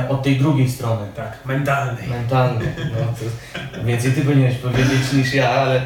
E, 0.06 0.10
od 0.10 0.24
tej 0.24 0.38
drugiej 0.38 0.70
strony, 0.72 1.08
Tak, 1.16 1.38
mentalnej. 1.46 2.08
mentalnej. 2.10 2.68
No, 2.78 3.06
to 3.80 3.84
więcej 3.86 4.12
ty 4.14 4.22
powinieneś 4.22 4.56
powiedzieć 4.58 5.14
niż 5.14 5.34
ja, 5.34 5.50
ale 5.50 5.82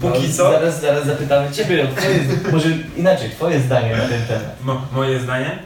Póki 0.00 0.28
no, 0.28 0.34
co. 0.36 0.52
Zaraz, 0.52 0.80
zaraz 0.80 1.06
zapytamy 1.06 1.50
Ciebie 1.52 1.84
o 1.84 1.96
twoje, 1.96 2.18
może 2.52 2.68
inaczej, 2.96 3.30
Twoje 3.30 3.60
zdanie 3.60 3.96
na 3.96 4.08
ten 4.08 4.22
temat. 4.26 4.56
Mo, 4.64 4.82
moje 4.92 5.20
zdanie. 5.20 5.58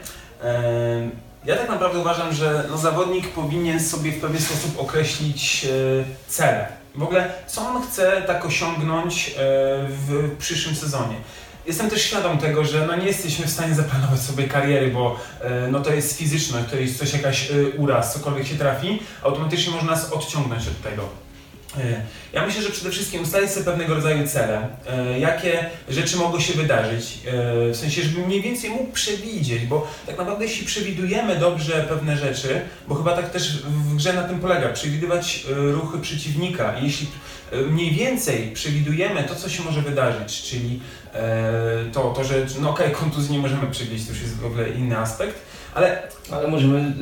Em, 0.43 1.11
Ja 1.45 1.55
tak 1.55 1.69
naprawdę 1.69 1.99
uważam, 1.99 2.33
że 2.33 2.63
no, 2.69 2.77
zawodnik 2.77 3.29
powinien 3.29 3.79
sobie 3.79 4.11
w 4.11 4.19
pewien 4.21 4.41
sposób 4.41 4.79
określić 4.79 5.65
e, 5.65 5.69
cele. 6.27 6.67
W 6.95 7.03
ogóle, 7.03 7.29
co 7.47 7.61
on 7.69 7.81
chce 7.83 8.21
tak 8.27 8.45
osiągnąć 8.45 9.29
e, 9.29 9.33
w 9.89 10.35
przyszłym 10.39 10.75
sezonie. 10.75 11.15
Jestem 11.67 11.89
też 11.89 12.01
świadom 12.01 12.37
tego, 12.37 12.65
że 12.65 12.87
no, 12.87 12.95
nie 12.95 13.05
jesteśmy 13.05 13.45
w 13.47 13.49
stanie 13.49 13.75
zaplanować 13.75 14.19
sobie 14.19 14.47
kariery, 14.47 14.91
bo 14.91 15.19
e, 15.41 15.67
no, 15.71 15.79
to 15.79 15.93
jest 15.93 16.17
fizyczność, 16.17 16.65
to 16.71 16.75
jest 16.75 16.97
coś, 16.97 17.13
jakaś 17.13 17.51
e, 17.51 17.53
uraz, 17.77 18.13
cokolwiek 18.13 18.47
się 18.47 18.55
trafi, 18.55 18.99
automatycznie 19.23 19.73
można 19.73 19.91
nas 19.91 20.11
odciągnąć 20.13 20.67
od 20.67 20.81
tego. 20.81 21.09
E, 21.77 22.01
Ja 22.33 22.45
myślę, 22.45 22.61
że 22.61 22.69
przede 22.69 22.91
wszystkim 22.91 23.21
ustalić 23.23 23.51
sobie 23.51 23.65
pewnego 23.65 23.95
rodzaju 23.95 24.27
cele, 24.27 24.67
jakie 25.19 25.69
rzeczy 25.89 26.17
mogą 26.17 26.39
się 26.39 26.53
wydarzyć, 26.53 27.19
w 27.71 27.77
sensie, 27.77 28.01
żeby 28.03 28.27
mniej 28.27 28.41
więcej 28.41 28.69
mógł 28.69 28.91
przewidzieć, 28.91 29.65
bo 29.65 29.87
tak 30.05 30.17
naprawdę 30.17 30.45
jeśli 30.45 30.65
przewidujemy 30.65 31.35
dobrze 31.35 31.85
pewne 31.89 32.17
rzeczy, 32.17 32.61
bo 32.87 32.95
chyba 32.95 33.15
tak 33.15 33.29
też 33.31 33.57
w 33.63 33.95
grze 33.95 34.13
na 34.13 34.23
tym 34.23 34.39
polega, 34.39 34.69
przewidywać 34.69 35.45
ruchy 35.49 35.99
przeciwnika 35.99 36.73
jeśli 36.81 37.07
mniej 37.61 37.91
więcej 37.91 38.51
przewidujemy 38.51 39.23
to, 39.23 39.35
co 39.35 39.49
się 39.49 39.63
może 39.63 39.81
wydarzyć, 39.81 40.41
czyli 40.41 40.79
e, 41.13 41.85
to, 41.93 42.13
to 42.13 42.23
że 42.23 42.45
no 42.59 42.69
okej, 42.69 42.91
kontuzji 42.91 43.31
nie 43.31 43.39
możemy 43.39 43.67
przewidzieć, 43.71 44.07
to 44.07 44.13
już 44.13 44.21
jest 44.21 44.37
w 44.37 44.45
ogóle 44.45 44.69
inny 44.69 44.97
aspekt, 44.97 45.35
ale 45.75 46.01
Ale 46.31 46.47
możemy 46.47 46.93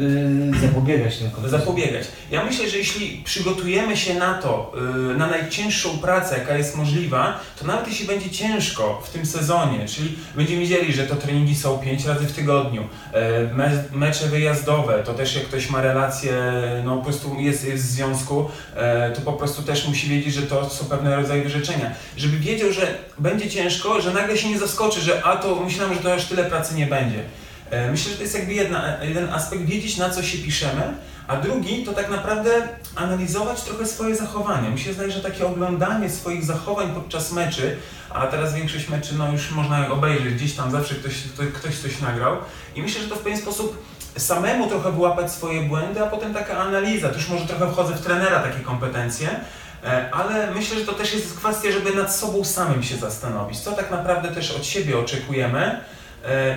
y, 0.57 0.59
zapobiegać 0.67 1.17
tym 1.17 1.31
kontuzjom. 1.31 1.59
zapobiegać. 1.61 2.03
Ja 2.31 2.45
myślę, 2.45 2.69
że 2.69 2.77
jeśli 2.77 3.21
przygotujemy 3.25 3.97
się 3.97 4.13
na 4.13 4.33
to, 4.33 4.73
yy, 5.07 5.17
na 5.17 5.27
najcięższą 5.27 5.97
pracę, 5.97 6.37
jaka 6.37 6.57
jest 6.57 6.75
możliwa, 6.77 7.39
to 7.59 7.67
nawet 7.67 7.87
jeśli 7.87 8.07
będzie 8.07 8.29
ciężko 8.29 9.01
w 9.05 9.09
tym 9.09 9.25
sezonie, 9.25 9.87
czyli 9.87 10.15
będziemy 10.35 10.61
wiedzieli, 10.61 10.93
że 10.93 11.03
to 11.03 11.15
treningi 11.15 11.55
są 11.55 11.77
5 11.77 12.05
razy 12.05 12.25
w 12.25 12.31
tygodniu, 12.31 12.81
yy, 13.13 13.19
me, 13.55 13.83
mecze 13.91 14.27
wyjazdowe, 14.27 15.03
to 15.05 15.13
też 15.13 15.35
jak 15.35 15.43
ktoś 15.45 15.69
ma 15.69 15.81
relacje, 15.81 16.33
no 16.85 16.97
po 16.97 17.03
prostu 17.03 17.35
jest, 17.39 17.65
jest 17.67 17.83
w 17.83 17.87
związku, 17.87 18.49
yy, 18.75 19.15
to 19.15 19.21
po 19.21 19.33
prostu 19.33 19.61
też 19.61 19.87
musi 19.87 20.09
wiedzieć, 20.09 20.33
że 20.33 20.41
to 20.41 20.69
są 20.69 20.85
pewne 20.85 21.15
rodzaje 21.15 21.43
wyrzeczenia. 21.43 21.91
Żeby 22.17 22.37
wiedział, 22.37 22.71
że 22.73 22.87
będzie 23.19 23.49
ciężko, 23.49 24.01
że 24.01 24.13
nagle 24.13 24.37
się 24.37 24.49
nie 24.49 24.59
zaskoczy, 24.59 25.01
że 25.01 25.23
a 25.23 25.35
to 25.35 25.55
myślałem, 25.55 25.95
że 25.95 25.99
to 26.01 26.13
aż 26.13 26.25
tyle 26.25 26.43
pracy 26.43 26.75
nie 26.75 26.85
będzie. 26.87 27.23
E, 27.73 27.91
Myślę, 27.91 28.11
że 28.11 28.17
to 28.17 28.23
jest 28.23 28.35
jakby 28.35 28.53
jedna, 28.53 28.97
jeden 29.01 29.29
aspekt, 29.29 29.63
wiedzieć 29.65 29.97
na 29.97 30.09
co 30.09 30.23
się 30.23 30.37
piszemy, 30.37 30.93
a 31.27 31.37
drugi 31.37 31.85
to 31.85 31.93
tak 31.93 32.09
naprawdę 32.09 32.49
analizować 32.95 33.61
trochę 33.61 33.85
swoje 33.85 34.15
zachowanie. 34.15 34.69
Mi 34.69 34.79
się 34.79 34.93
zdaje, 34.93 35.11
że 35.11 35.21
takie 35.21 35.47
oglądanie 35.47 36.09
swoich 36.09 36.43
zachowań 36.45 36.93
podczas 36.93 37.31
meczy, 37.31 37.77
a 38.09 38.27
teraz 38.27 38.53
większość 38.53 38.89
meczy 38.89 39.15
no 39.17 39.31
już 39.31 39.51
można 39.51 39.89
obejrzeć, 39.89 40.33
gdzieś 40.33 40.53
tam 40.53 40.71
zawsze 40.71 40.95
ktoś, 40.95 41.13
ktoś, 41.53 41.77
coś 41.77 42.01
nagrał. 42.01 42.37
I 42.75 42.81
myślę, 42.81 43.01
że 43.01 43.07
to 43.07 43.15
w 43.15 43.19
pewien 43.19 43.37
sposób 43.37 43.83
samemu 44.17 44.67
trochę 44.67 44.91
wyłapać 44.91 45.31
swoje 45.31 45.61
błędy, 45.61 46.03
a 46.03 46.07
potem 46.07 46.33
taka 46.33 46.57
analiza, 46.57 47.09
to 47.09 47.15
już 47.15 47.29
może 47.29 47.45
trochę 47.45 47.71
wchodzę 47.71 47.93
w 47.93 48.01
trenera 48.01 48.39
takie 48.39 48.59
kompetencje, 48.59 49.29
e, 49.83 50.09
ale 50.11 50.51
myślę, 50.51 50.79
że 50.79 50.85
to 50.85 50.93
też 50.93 51.13
jest 51.13 51.37
kwestia, 51.37 51.71
żeby 51.71 51.95
nad 51.95 52.15
sobą 52.15 52.43
samym 52.43 52.83
się 52.83 52.97
zastanowić, 52.97 53.59
co 53.59 53.71
tak 53.71 53.91
naprawdę 53.91 54.31
też 54.31 54.51
od 54.51 54.65
siebie 54.65 54.99
oczekujemy, 54.99 55.79
E, 55.79 55.81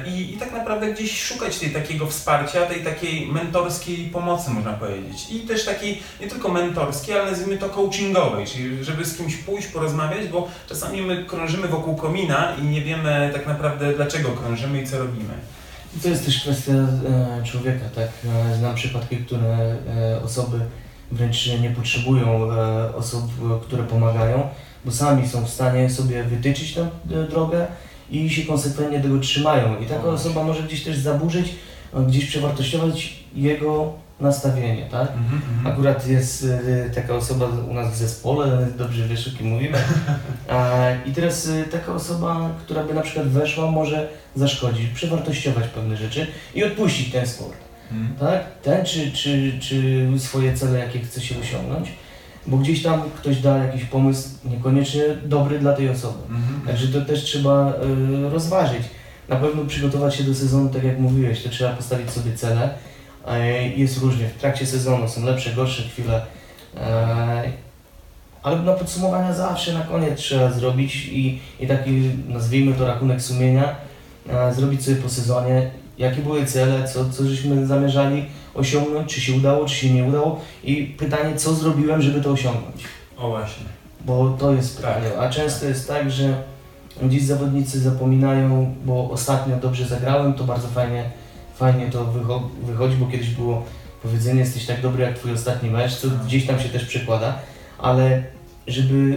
I, 0.06 0.34
I 0.34 0.36
tak 0.36 0.52
naprawdę 0.52 0.92
gdzieś 0.92 1.22
szukać 1.22 1.58
tej 1.58 1.70
takiego 1.70 2.06
wsparcia, 2.06 2.66
tej 2.66 2.84
takiej 2.84 3.26
mentorskiej 3.26 3.96
pomocy, 3.96 4.50
można 4.50 4.72
powiedzieć. 4.72 5.30
I 5.30 5.40
też 5.40 5.64
takiej 5.64 6.02
nie 6.20 6.28
tylko 6.28 6.48
mentorskiej, 6.48 7.14
ale 7.18 7.30
nazwijmy 7.30 7.58
to 7.58 7.68
coachingowej, 7.68 8.46
czyli 8.46 8.84
żeby 8.84 9.04
z 9.04 9.16
kimś 9.16 9.36
pójść, 9.36 9.68
porozmawiać, 9.68 10.28
bo 10.28 10.48
czasami 10.68 11.02
my 11.02 11.24
krążymy 11.24 11.68
wokół 11.68 11.96
komina 11.96 12.54
i 12.62 12.64
nie 12.64 12.82
wiemy 12.82 13.30
tak 13.34 13.46
naprawdę 13.46 13.92
dlaczego 13.92 14.28
krążymy 14.28 14.82
i 14.82 14.86
co 14.86 14.98
robimy. 14.98 15.34
I 15.96 16.00
to 16.00 16.08
jest 16.08 16.24
też 16.24 16.40
kwestia 16.40 16.72
e, 16.72 17.42
człowieka, 17.44 17.84
tak? 17.94 18.08
E, 18.52 18.56
znam 18.56 18.74
przypadki, 18.74 19.16
które 19.16 19.76
e, 19.88 20.22
osoby 20.24 20.60
wręcz 21.12 21.46
nie 21.46 21.70
potrzebują 21.70 22.52
e, 22.52 22.94
osób, 22.94 23.22
e, 23.22 23.60
które 23.64 23.82
pomagają, 23.82 24.48
bo 24.84 24.92
sami 24.92 25.28
są 25.28 25.44
w 25.44 25.50
stanie 25.50 25.90
sobie 25.90 26.24
wytyczyć 26.24 26.74
tę 26.74 26.80
e, 26.80 27.28
drogę 27.28 27.66
i 28.10 28.30
się 28.30 28.42
konsekwentnie 28.42 29.00
tego 29.00 29.18
trzymają. 29.18 29.80
I 29.80 29.86
taka 29.86 30.08
osoba 30.08 30.44
może 30.44 30.62
gdzieś 30.62 30.84
też 30.84 30.96
zaburzyć, 30.96 31.54
e, 31.94 32.02
gdzieś 32.02 32.26
przewartościować 32.26 33.14
jego 33.34 33.92
nastawienie, 34.20 34.86
tak? 34.90 35.08
Mhm, 35.08 35.42
mhm. 35.56 35.66
Akurat 35.66 36.08
jest 36.08 36.42
y, 36.44 36.90
taka 36.94 37.14
osoba 37.14 37.46
u 37.70 37.74
nas 37.74 37.92
w 37.92 37.96
zespole, 37.96 38.66
dobrze 38.78 39.08
wiesz 39.08 39.28
o 39.28 39.38
kim 39.38 39.46
mówimy. 39.46 39.78
A, 40.48 40.90
I 41.06 41.12
teraz 41.12 41.46
y, 41.46 41.64
taka 41.72 41.92
osoba, 41.92 42.50
która 42.64 42.84
by 42.84 42.94
na 42.94 43.02
przykład 43.02 43.28
weszła, 43.28 43.70
może 43.70 44.08
zaszkodzić, 44.36 44.90
przewartościować 44.90 45.68
pewne 45.68 45.96
rzeczy 45.96 46.26
i 46.54 46.64
odpuścić 46.64 47.12
ten 47.12 47.26
sport. 47.26 47.56
Mhm. 47.92 48.16
Tak? 48.18 48.44
Ten 48.62 48.84
czy, 48.84 49.12
czy, 49.12 49.52
czy 49.60 50.08
swoje 50.18 50.54
cele, 50.54 50.78
jakie 50.78 50.98
chce 50.98 51.20
się 51.20 51.34
osiągnąć, 51.40 51.88
bo 52.46 52.56
gdzieś 52.56 52.82
tam 52.82 53.02
ktoś 53.16 53.40
da 53.40 53.58
jakiś 53.58 53.84
pomysł 53.84 54.28
niekoniecznie 54.44 55.02
dobry 55.24 55.58
dla 55.58 55.72
tej 55.72 55.88
osoby. 55.88 56.18
Mhm. 56.30 56.60
Także 56.66 56.88
to 56.88 57.06
też 57.06 57.22
trzeba 57.24 57.72
y, 58.26 58.30
rozważyć. 58.30 58.82
Na 59.28 59.36
pewno 59.36 59.64
przygotować 59.64 60.14
się 60.14 60.24
do 60.24 60.34
sezonu, 60.34 60.68
tak 60.68 60.84
jak 60.84 60.98
mówiłeś, 60.98 61.42
to 61.42 61.48
trzeba 61.48 61.70
postawić 61.70 62.10
sobie 62.10 62.36
cele. 62.36 62.70
E, 63.26 63.68
Jest 63.68 63.98
różnie, 64.02 64.28
w 64.28 64.40
trakcie 64.40 64.66
sezonu 64.66 65.08
są 65.08 65.24
lepsze, 65.24 65.52
gorsze 65.52 65.82
chwile. 65.82 66.20
E, 66.76 67.42
Ale 68.42 68.56
na 68.62 68.72
podsumowania 68.72 69.32
zawsze 69.32 69.72
na 69.72 69.80
koniec 69.80 70.18
trzeba 70.18 70.50
zrobić 70.50 71.06
i, 71.06 71.40
i 71.60 71.66
taki, 71.66 72.10
nazwijmy 72.28 72.74
to 72.74 72.86
rachunek 72.86 73.22
sumienia, 73.22 73.76
zrobić 74.52 74.84
sobie 74.84 74.96
po 74.96 75.08
sezonie, 75.08 75.70
jakie 75.98 76.22
były 76.22 76.46
cele, 76.46 76.88
co, 76.88 77.10
co 77.10 77.26
żeśmy 77.26 77.66
zamierzali 77.66 78.24
osiągnąć, 78.54 79.14
czy 79.14 79.20
się 79.20 79.34
udało, 79.34 79.64
czy 79.64 79.74
się 79.74 79.90
nie 79.94 80.04
udało 80.04 80.40
i 80.64 80.84
pytanie, 80.98 81.36
co 81.36 81.54
zrobiłem, 81.54 82.02
żeby 82.02 82.20
to 82.20 82.30
osiągnąć. 82.30 82.84
O 83.18 83.28
właśnie. 83.28 83.66
Bo 84.04 84.36
to 84.40 84.52
jest 84.52 84.82
Tak. 84.82 84.94
pytanie. 84.96 85.18
A 85.18 85.28
często 85.30 85.66
jest 85.66 85.88
tak, 85.88 86.10
że 86.10 86.42
dziś 87.02 87.22
zawodnicy 87.22 87.80
zapominają, 87.80 88.74
bo 88.84 89.10
ostatnio 89.10 89.56
dobrze 89.56 89.86
zagrałem, 89.86 90.34
to 90.34 90.44
bardzo 90.44 90.68
fajnie, 90.68 91.10
fajnie 91.56 91.86
to 91.90 92.04
wycho- 92.04 92.48
wychodzi, 92.62 92.96
bo 92.96 93.06
kiedyś 93.06 93.30
było 93.30 93.62
powiedzenie, 94.02 94.40
jesteś 94.40 94.66
tak 94.66 94.80
dobry 94.82 95.02
jak 95.04 95.18
twój 95.18 95.32
ostatni 95.32 95.70
mecz, 95.70 95.94
co 95.96 96.08
gdzieś 96.26 96.46
tam 96.46 96.60
się 96.60 96.68
też 96.68 96.84
przekłada, 96.84 97.38
ale 97.78 98.22
żeby 98.66 99.16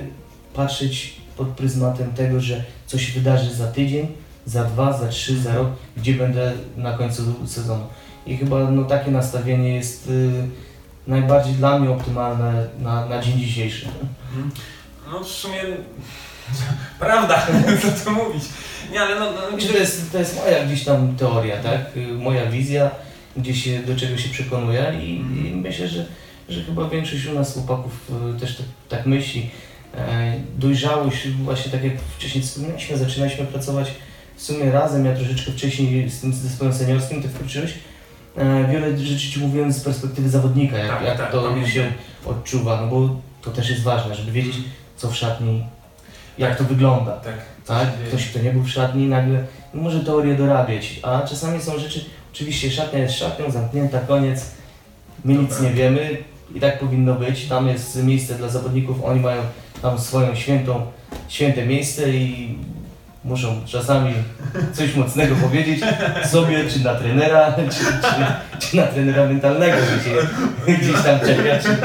patrzeć 0.54 1.16
pod 1.38 1.48
pryzmatem 1.48 2.12
tego, 2.14 2.40
że 2.42 2.64
coś 2.88 3.06
się 3.06 3.20
wydarzy 3.20 3.54
za 3.54 3.68
tydzień, 3.68 4.08
za 4.50 4.64
dwa, 4.64 4.98
za 4.98 5.08
trzy, 5.08 5.42
za 5.42 5.56
rok, 5.56 5.68
gdzie 5.98 6.14
będę 6.14 6.54
na 6.78 6.98
końcu 6.98 7.48
sezonu. 7.48 7.88
I 8.26 8.38
chyba 8.38 8.72
no, 8.72 8.84
takie 8.84 9.12
nastawienie 9.12 9.76
jest 9.76 10.10
y, 10.10 10.32
najbardziej 11.08 11.54
dla 11.54 11.80
mnie 11.80 11.90
optymalne 11.90 12.68
na, 12.80 13.06
na 13.06 13.22
dzień 13.22 13.40
dzisiejszy. 13.40 13.88
Mhm. 14.32 14.52
No 15.12 15.24
w 15.24 15.28
sumie 15.28 15.62
prawda, 17.00 17.48
co 17.82 18.06
tu 18.06 18.12
mówić. 18.12 18.44
Nie, 18.92 19.02
ale 19.02 19.20
no, 19.20 19.26
no 19.26 19.38
Znaczy, 19.38 19.56
myślę, 19.56 19.74
to, 19.74 19.80
jest, 19.80 20.12
to 20.12 20.20
jest 20.20 20.36
moja 20.36 20.66
gdzieś 20.66 20.84
tam 20.84 21.16
teoria, 21.16 21.58
tak? 21.64 21.98
Y, 21.98 22.08
Moja 22.14 22.46
wizja, 22.46 22.92
gdzie 23.38 23.56
się, 23.56 23.80
do 23.80 23.96
czego 23.96 24.18
się 24.18 24.30
przekonuję 24.30 24.94
i, 25.02 25.16
i 25.16 25.56
myślę, 25.56 25.88
że, 25.88 26.06
że 26.50 26.64
chyba 26.64 26.90
większość 26.90 27.26
u 27.26 27.34
nas 27.34 27.54
chłopaków 27.54 28.12
y, 28.36 28.40
też 28.40 28.58
tak, 28.58 28.66
tak 28.90 29.06
myśli. 29.06 29.50
E, 29.98 30.34
Dojrzałość, 30.58 31.28
właśnie 31.30 31.72
tak 31.72 31.84
jak 31.84 31.94
wcześniej 32.18 32.44
wspomnieliśmy, 32.44 32.98
zaczynaliśmy 32.98 33.46
pracować 33.46 33.92
w 34.40 34.44
sumie 34.44 34.72
razem, 34.72 35.06
ja 35.06 35.16
troszeczkę 35.16 35.52
wcześniej 35.52 36.10
z 36.10 36.22
tym 36.22 36.34
zespołem 36.34 36.74
seniorskim, 36.74 37.22
ty 37.22 37.30
wkroczyłeś 37.30 37.74
e, 38.38 38.68
wiele 38.72 38.98
rzeczy 38.98 39.30
Ci 39.32 39.40
mówiłem 39.40 39.74
z 39.74 39.84
perspektywy 39.84 40.30
zawodnika, 40.30 40.78
jak, 40.78 40.90
Tak, 40.90 41.04
jak 41.04 41.18
tak, 41.18 41.32
to 41.32 41.42
pamiętam. 41.44 41.72
się 41.72 41.92
odczuwa, 42.26 42.82
no 42.82 42.88
bo 42.88 43.16
to 43.42 43.52
też 43.52 43.70
jest 43.70 43.84
ważne, 43.84 44.16
żeby 44.16 44.32
wiedzieć 44.32 44.56
co 44.98 45.10
w 45.10 45.16
szatni, 45.16 45.64
jak 46.38 46.58
to 46.58 46.64
wygląda. 46.64 47.12
Tak, 47.12 47.34
Tak? 47.66 47.98
dzieje. 47.98 48.08
Ktoś, 48.08 48.26
kto 48.30 48.40
nie 48.40 48.52
był 48.52 48.64
w 48.64 48.70
szatni, 48.70 49.08
nagle 49.08 49.46
może 49.74 50.00
teorię 50.00 50.36
dorabiać, 50.36 51.00
a 51.04 51.22
czasami 51.22 51.62
są 51.62 51.80
rzeczy, 51.80 52.06
oczywiście 52.34 52.72
szatnia 52.72 53.00
jest 53.00 53.16
szatnią, 53.16 53.52
zamknięta, 53.52 54.00
koniec, 54.00 54.46
my 55.26 55.34
nic 55.34 55.50
Dobra. 55.50 55.70
nie 55.70 55.76
wiemy 55.76 56.18
i 56.56 56.60
tak 56.60 56.80
powinno 56.80 57.14
być, 57.14 57.46
tam 57.48 57.68
jest 57.68 58.04
miejsce 58.04 58.36
dla 58.36 58.50
zawodników, 58.50 59.04
oni 59.04 59.20
mają 59.20 59.42
tam 59.82 60.00
swoją 60.00 60.36
świętą, 60.36 60.82
święte 61.28 61.66
miejsce 61.66 62.10
i 62.10 62.56
muszą 63.24 63.62
czasami 63.66 64.14
coś 64.74 64.96
mocnego 64.96 65.36
powiedzieć 65.36 65.82
sobie, 66.26 66.70
czy 66.70 66.84
na 66.84 66.96
trenera, 66.96 67.56
czy, 67.74 67.86
czy, 67.86 68.68
czy 68.68 68.78
na 68.78 68.84
trenera 68.84 69.26
mentalnego, 69.26 69.78
gdzieś 70.68 70.94
tam 70.94 71.20
czeka, 71.20 71.58
czy, 71.58 71.64
czy. 71.64 71.78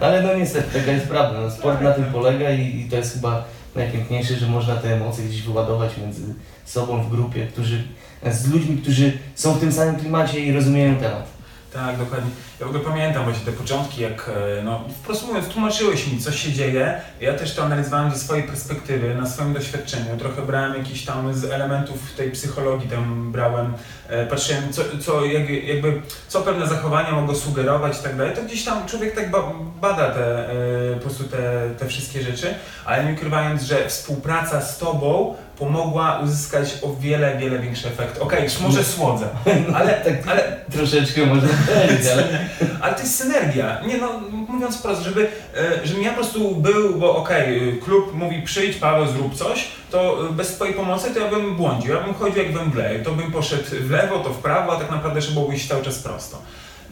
No 0.00 0.06
ale 0.06 0.22
no 0.22 0.34
niestety, 0.34 0.78
taka 0.78 0.92
jest 0.92 1.08
prawda, 1.08 1.40
no, 1.40 1.50
sport 1.50 1.80
na 1.80 1.92
tym 1.92 2.04
polega 2.04 2.50
i, 2.50 2.80
i 2.80 2.88
to 2.90 2.96
jest 2.96 3.14
chyba 3.14 3.44
najpiękniejsze, 3.76 4.36
że 4.36 4.46
można 4.46 4.76
te 4.76 4.94
emocje 4.94 5.24
gdzieś 5.24 5.42
wyładować 5.42 5.90
między 5.96 6.22
sobą 6.64 7.02
w 7.02 7.10
grupie, 7.10 7.46
którzy, 7.46 7.82
z 8.30 8.48
ludźmi, 8.48 8.76
którzy 8.76 9.12
są 9.34 9.52
w 9.52 9.60
tym 9.60 9.72
samym 9.72 9.96
klimacie 9.96 10.40
i 10.40 10.52
rozumieją 10.52 10.96
temat. 10.96 11.39
Tak, 11.72 11.98
dokładnie. 11.98 12.30
Ja 12.60 12.66
w 12.66 12.68
ogóle 12.68 12.84
pamiętam 12.84 13.24
właśnie 13.24 13.44
te 13.44 13.52
początki, 13.52 14.02
jak, 14.02 14.30
e, 14.58 14.62
no, 14.62 14.84
wprost 15.02 15.26
mówiąc, 15.26 15.48
tłumaczyłeś 15.48 16.06
mi, 16.06 16.18
co 16.18 16.32
się 16.32 16.52
dzieje. 16.52 17.00
Ja 17.20 17.34
też 17.34 17.54
to 17.54 17.62
analizowałem 17.62 18.10
ze 18.10 18.18
swojej 18.18 18.44
perspektywy, 18.44 19.14
na 19.14 19.26
swoim 19.26 19.54
doświadczeniu. 19.54 20.16
Trochę 20.18 20.42
brałem 20.42 20.74
jakiś 20.74 21.04
tam 21.04 21.34
z 21.34 21.44
elementów 21.44 22.12
tej 22.16 22.30
psychologii, 22.30 22.88
tam 22.88 23.32
brałem, 23.32 23.74
e, 24.08 24.26
patrzyłem, 24.26 24.72
co, 24.72 24.82
co, 25.00 25.24
jak, 25.24 25.50
jakby, 25.50 26.02
co 26.28 26.40
pewne 26.40 26.66
zachowania 26.66 27.12
mogą 27.12 27.34
sugerować 27.34 28.00
i 28.00 28.02
tak 28.02 28.16
dalej. 28.16 28.36
To 28.36 28.42
gdzieś 28.42 28.64
tam 28.64 28.86
człowiek 28.86 29.14
tak 29.14 29.30
ba 29.30 29.52
bada 29.80 30.10
te, 30.10 30.50
e, 30.50 30.94
po 30.94 31.00
prostu 31.00 31.24
te, 31.24 31.70
te 31.78 31.86
wszystkie 31.86 32.22
rzeczy, 32.22 32.54
ale 32.84 33.04
nie 33.04 33.12
ukrywając, 33.12 33.62
że 33.62 33.88
współpraca 33.88 34.60
z 34.60 34.78
Tobą 34.78 35.36
pomogła 35.60 36.20
uzyskać 36.24 36.78
o 36.82 36.96
wiele, 37.00 37.38
wiele 37.38 37.58
większy 37.58 37.88
efekt. 37.88 38.18
Okej, 38.18 38.44
już 38.44 38.60
może 38.60 38.84
słodzę, 38.84 39.28
ale, 39.76 39.92
tak 39.94 40.14
ale 40.26 40.56
troszeczkę 40.72 41.26
można 41.26 41.48
powiedzieć, 41.48 42.06
ale 42.12 42.24
ale 42.80 42.94
to 42.94 43.00
jest 43.00 43.16
synergia. 43.18 43.80
Nie 43.86 43.98
no, 43.98 44.20
mówiąc 44.30 44.78
wprost, 44.78 45.02
żeby, 45.02 45.28
e, 45.56 45.86
żebym 45.86 46.02
ja 46.02 46.10
po 46.10 46.16
prostu 46.16 46.56
był, 46.56 46.94
bo 46.94 47.16
okej, 47.16 47.68
e, 47.68 47.72
klub 47.72 48.14
mówi 48.14 48.42
przyjdź, 48.42 48.76
Paweł, 48.76 49.06
zrób 49.06 49.34
coś, 49.34 49.68
to 49.90 50.28
e, 50.28 50.32
bez 50.32 50.48
twojej 50.54 50.74
pomocy 50.74 51.14
to 51.14 51.20
ja 51.20 51.30
bym 51.30 51.56
błądził, 51.56 51.94
ja 51.94 52.00
bym 52.00 52.14
chodził 52.14 52.42
jak 52.42 52.52
we 52.52 52.64
mgle, 52.64 52.98
to 52.98 53.12
bym 53.12 53.32
poszedł 53.32 53.64
w 53.80 53.90
lewo, 53.90 54.18
to 54.18 54.30
w 54.30 54.38
prawo, 54.38 54.76
a 54.76 54.80
tak 54.80 54.90
naprawdę 54.90 55.20
trzeba 55.20 55.40
było 55.40 55.52
iść 55.52 55.68
cały 55.68 55.82
czas 55.82 55.98
prosto. 55.98 56.42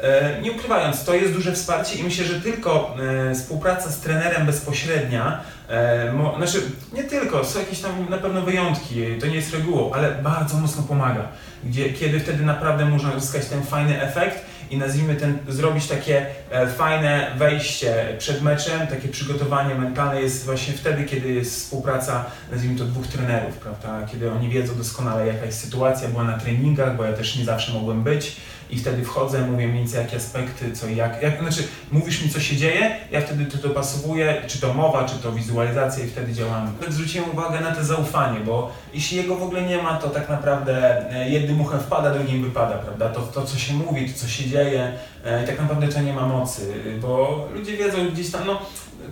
E, 0.00 0.42
Nie 0.42 0.52
ukrywając, 0.52 1.04
to 1.04 1.14
jest 1.14 1.32
duże 1.32 1.52
wsparcie 1.52 1.98
i 1.98 2.04
myślę, 2.04 2.25
że 2.25 2.40
tylko 2.40 2.96
e, 3.30 3.34
współpraca 3.34 3.90
z 3.90 4.00
trenerem 4.00 4.46
bezpośrednia, 4.46 5.40
e, 5.68 6.12
mo, 6.12 6.37
znaczy 6.37 6.62
nie 6.92 7.04
tylko, 7.04 7.44
są 7.44 7.58
jakieś 7.58 7.80
tam 7.80 8.10
na 8.10 8.18
pewno 8.18 8.42
wyjątki, 8.42 9.04
to 9.20 9.26
nie 9.26 9.37
jest 9.37 9.54
regułą, 9.54 9.92
ale 9.92 10.10
bardzo 10.22 10.56
mocno 10.56 10.82
pomaga, 10.82 11.28
gdzie, 11.64 11.92
kiedy 11.92 12.20
wtedy 12.20 12.44
naprawdę 12.44 12.84
można 12.84 13.12
uzyskać 13.12 13.46
ten 13.46 13.62
fajny 13.62 14.02
efekt 14.02 14.46
i 14.70 14.76
nazwijmy 14.76 15.14
ten, 15.14 15.38
zrobić 15.48 15.87
takie 15.87 16.26
e, 16.50 16.66
fajne 16.66 17.31
wejście 17.38 18.16
przed 18.18 18.42
meczem, 18.42 18.87
takie 18.87 19.09
przygotowanie 19.09 19.74
mentalne 19.74 20.22
jest 20.22 20.44
właśnie 20.44 20.74
wtedy, 20.74 21.04
kiedy 21.04 21.28
jest 21.28 21.57
współpraca, 21.57 22.24
nazwijmy 22.52 22.78
to 22.78 22.85
dwóch 22.85 23.07
trenerów, 23.07 23.57
prawda, 23.57 24.07
kiedy 24.12 24.33
oni 24.33 24.48
wiedzą 24.48 24.74
doskonale 24.74 25.26
jakaś 25.26 25.54
sytuacja. 25.54 26.09
Była 26.09 26.24
na 26.24 26.38
treningach, 26.38 26.96
bo 26.96 27.04
ja 27.04 27.12
też 27.12 27.37
nie 27.37 27.44
zawsze 27.44 27.72
mogłem 27.72 28.02
być 28.02 28.37
i 28.70 28.78
wtedy 28.78 29.04
wchodzę, 29.04 29.46
mówię 29.46 29.68
mniej 29.68 29.78
więcej 29.78 30.00
jakie 30.00 30.16
aspekty, 30.16 30.72
co 30.72 30.87
i 30.87 30.96
jak, 30.96 31.22
jak, 31.22 31.40
znaczy 31.40 31.68
mówisz 31.92 32.22
mi 32.22 32.31
co 32.31 32.40
się 32.40 32.57
dzieje, 32.57 32.96
ja 33.11 33.20
wtedy 33.20 33.46
to 33.46 33.68
dopasowuję, 33.68 34.42
czy 34.46 34.61
to 34.61 34.74
mowa, 34.74 35.04
czy 35.04 35.14
to 35.18 35.33
wizualizacja 35.33 36.04
i 36.04 36.09
wtedy 36.09 36.33
działamy. 36.33 36.70
Zwróciłem 36.88 37.31
uwagę 37.31 37.61
na 37.61 37.74
to 37.74 37.85
zaufanie, 37.85 38.40
bo 38.40 38.72
jeśli 38.94 39.16
jego 39.16 39.37
w 39.37 39.42
ogóle 39.42 39.62
nie 39.62 39.83
ma, 39.83 39.98
to 39.98 40.09
tak 40.11 40.28
naprawdę 40.28 41.07
e, 41.12 41.31
jednym 41.31 41.61
uchem 41.61 41.81
wpada, 41.81 42.11
drugim 42.11 42.44
wypada, 42.44 42.74
prawda? 42.74 43.09
To, 43.09 43.20
to 43.20 43.44
co 43.44 43.59
się 43.59 43.74
mówi, 43.74 44.11
to 44.11 44.18
co 44.18 44.28
się 44.28 44.44
dzieje 44.44 44.92
e, 45.24 45.44
i 45.44 45.46
tak 45.46 45.61
naprawdę 45.61 45.88
to 45.88 46.00
nie 46.00 46.12
ma 46.12 46.26
mocy, 46.26 46.74
bo 47.00 47.44
ludzie 47.54 47.76
wiedzą 47.76 48.11
gdzieś 48.12 48.31
tam, 48.31 48.46
no 48.46 48.61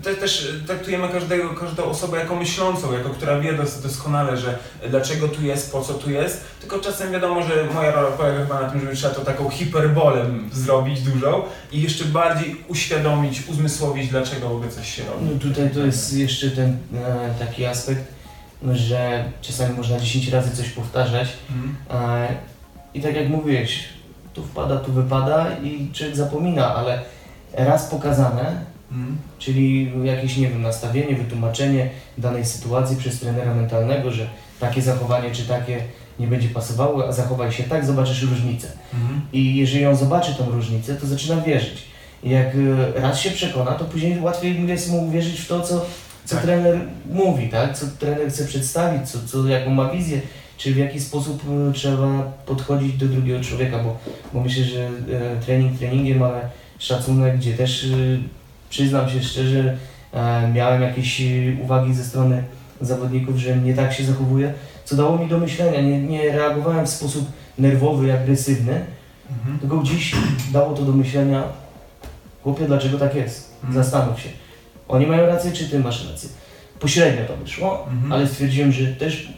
te, 0.03 0.15
też 0.15 0.55
traktujemy 0.67 1.09
każdego, 1.09 1.51
każdą 1.55 1.85
osobę 1.85 2.19
jako 2.19 2.37
myślącą, 2.37 2.93
jako 2.93 3.11
która 3.11 3.41
wie 3.41 3.53
dos, 3.53 3.81
doskonale, 3.83 4.37
że 4.37 4.59
dlaczego 4.91 5.29
tu 5.29 5.43
jest, 5.43 5.73
po 5.73 5.81
co 5.81 5.95
tu 5.95 6.11
jest, 6.11 6.45
tylko 6.61 6.79
czasem 6.79 7.13
wiadomo, 7.13 7.43
że 7.43 7.67
moja 7.75 7.91
rola 7.91 8.11
polega 8.11 8.39
chyba 8.39 8.61
na 8.61 8.71
tym, 8.71 8.81
żeby 8.81 8.97
trzeba 8.97 9.15
to 9.15 9.21
taką 9.21 9.51
hiperbolę 9.51 10.27
zrobić 10.53 11.01
dużą 11.01 11.43
i 11.73 11.83
jeszcze 11.83 12.05
bardziej 12.05 12.57
uświadomić, 12.69 13.43
uzmysłowić, 13.49 14.09
dlaczego 14.09 14.49
w 14.49 14.53
ogóle 14.53 14.71
coś 14.71 14.95
się 14.95 15.03
robi. 15.05 15.25
no 15.25 15.41
tutaj 15.41 15.71
to 15.71 15.81
jest 15.81 16.13
jeszcze 16.13 16.51
ten 16.51 16.77
e, 16.95 17.35
taki 17.39 17.67
aspekt, 17.67 18.05
że 18.73 19.25
czasami 19.41 19.77
można 19.77 19.99
10 20.01 20.29
razy 20.29 20.57
coś 20.57 20.69
powtarzać 20.71 21.29
Mhm. 21.51 21.77
e, 21.91 22.35
i 22.95 23.01
tak 23.01 23.17
jak 23.17 23.29
mówiłeś, 23.29 23.85
tu 24.35 24.45
wpada, 24.45 24.77
tu 24.77 24.93
wypada 24.93 25.47
i 25.63 25.91
człowiek 25.93 26.17
zapomina, 26.17 26.75
ale 26.75 27.03
raz 27.53 27.87
pokazane, 27.87 28.65
Mhm. 28.93 29.17
czyli 29.39 29.93
jakieś, 30.05 30.37
nie 30.37 30.49
wiem, 30.49 30.63
nastawienie, 30.63 31.17
wytłumaczenie 31.17 31.91
danej 32.19 32.45
sytuacji 32.45 32.97
przez 32.97 33.21
trenera 33.21 33.55
mentalnego, 33.55 34.11
że 34.11 34.29
takie 34.61 34.83
zachowanie 34.83 35.31
czy 35.31 35.43
takie 35.43 35.79
nie 36.21 36.27
będzie 36.27 36.49
pasowało, 36.49 37.09
a 37.09 37.13
zachowaj 37.13 37.53
się 37.53 37.63
tak, 37.63 37.87
zobaczysz 37.87 38.23
różnicę. 38.23 38.69
Mhm. 38.95 39.21
I 39.33 39.57
jeżeli 39.57 39.87
on 39.87 39.97
zobaczy 39.97 40.35
tą 40.35 40.51
różnicę, 40.51 40.95
to 40.95 41.07
zaczyna 41.07 41.41
wierzyć. 41.41 41.83
I 42.23 42.31
jak 42.31 42.47
e, 42.97 43.01
raz 43.01 43.21
się 43.21 43.31
przekona, 43.31 43.73
to 43.73 43.85
później 43.85 44.21
łatwiej 44.21 44.67
jest 44.67 44.91
mu 44.91 45.07
uwierzyć 45.09 45.41
w 45.41 45.49
to, 45.49 45.61
co, 45.61 45.87
co 46.25 46.35
Tak. 46.35 46.45
trener 46.45 46.81
mówi, 47.11 47.49
tak? 47.49 47.79
Co 47.79 47.87
trener 47.99 48.29
chce 48.29 48.45
przedstawić, 48.45 49.11
co, 49.11 49.19
co, 49.27 49.49
jaką 49.49 49.71
ma 49.71 49.91
wizję, 49.91 50.21
czy 50.57 50.75
w 50.75 50.77
jaki 50.77 51.01
sposób 51.01 51.43
e, 51.71 51.73
trzeba 51.73 52.23
podchodzić 52.47 52.97
do 52.97 53.07
drugiego 53.07 53.45
człowieka, 53.45 53.79
bo, 53.79 53.99
bo 54.33 54.41
myślę, 54.41 54.65
że 54.65 54.87
e, 54.87 54.91
trening 55.47 55.79
treningiem, 55.79 56.23
ale 56.23 56.41
szacunek, 56.79 57.37
gdzie 57.37 57.55
też 57.55 57.87
przyznam 58.71 59.11
się 59.11 59.23
szczerze, 59.23 59.77
e, 60.13 60.51
miałem 60.55 60.83
jakieś 60.83 61.21
e, 61.21 61.25
uwagi 61.65 61.95
ze 61.95 62.05
strony 62.05 62.45
zawodników, 62.81 63.37
że 63.37 63.57
nie 63.57 63.75
tak 63.75 63.93
się 63.93 64.05
zachowuje, 64.05 64.53
co 64.85 64.97
dało 64.97 65.19
mi 65.19 65.29
do 65.29 65.39
myślenia. 65.39 65.81
Nie, 65.81 66.03
nie 66.03 66.33
reagowałem 66.33 66.87
w 66.87 66.91
sposób 66.91 67.31
nerwowy, 67.59 68.15
agresywny, 68.21 68.81
Mhm. 69.31 69.59
tylko 69.59 69.77
gdzieś 69.79 70.15
dało 70.53 70.75
to 70.75 70.83
do 70.83 70.93
myślenia, 70.93 71.43
chłopie, 72.43 72.65
dlaczego 72.67 72.99
tak 72.99 73.15
jest? 73.15 73.53
Mhm. 73.65 73.85
Zastanów 73.85 74.21
się. 74.21 74.29
Oni 74.89 75.07
mają 75.07 75.27
rację, 75.27 75.53
czy 75.53 75.69
ty 75.69 75.79
masz 75.79 76.11
rację? 76.11 76.29
Pośrednio 76.81 77.25
to 77.25 77.37
wyszło, 77.37 77.87
Mhm. 77.93 78.13
ale 78.13 78.27
stwierdziłem, 78.27 78.73
że 78.73 78.87
też 78.87 79.29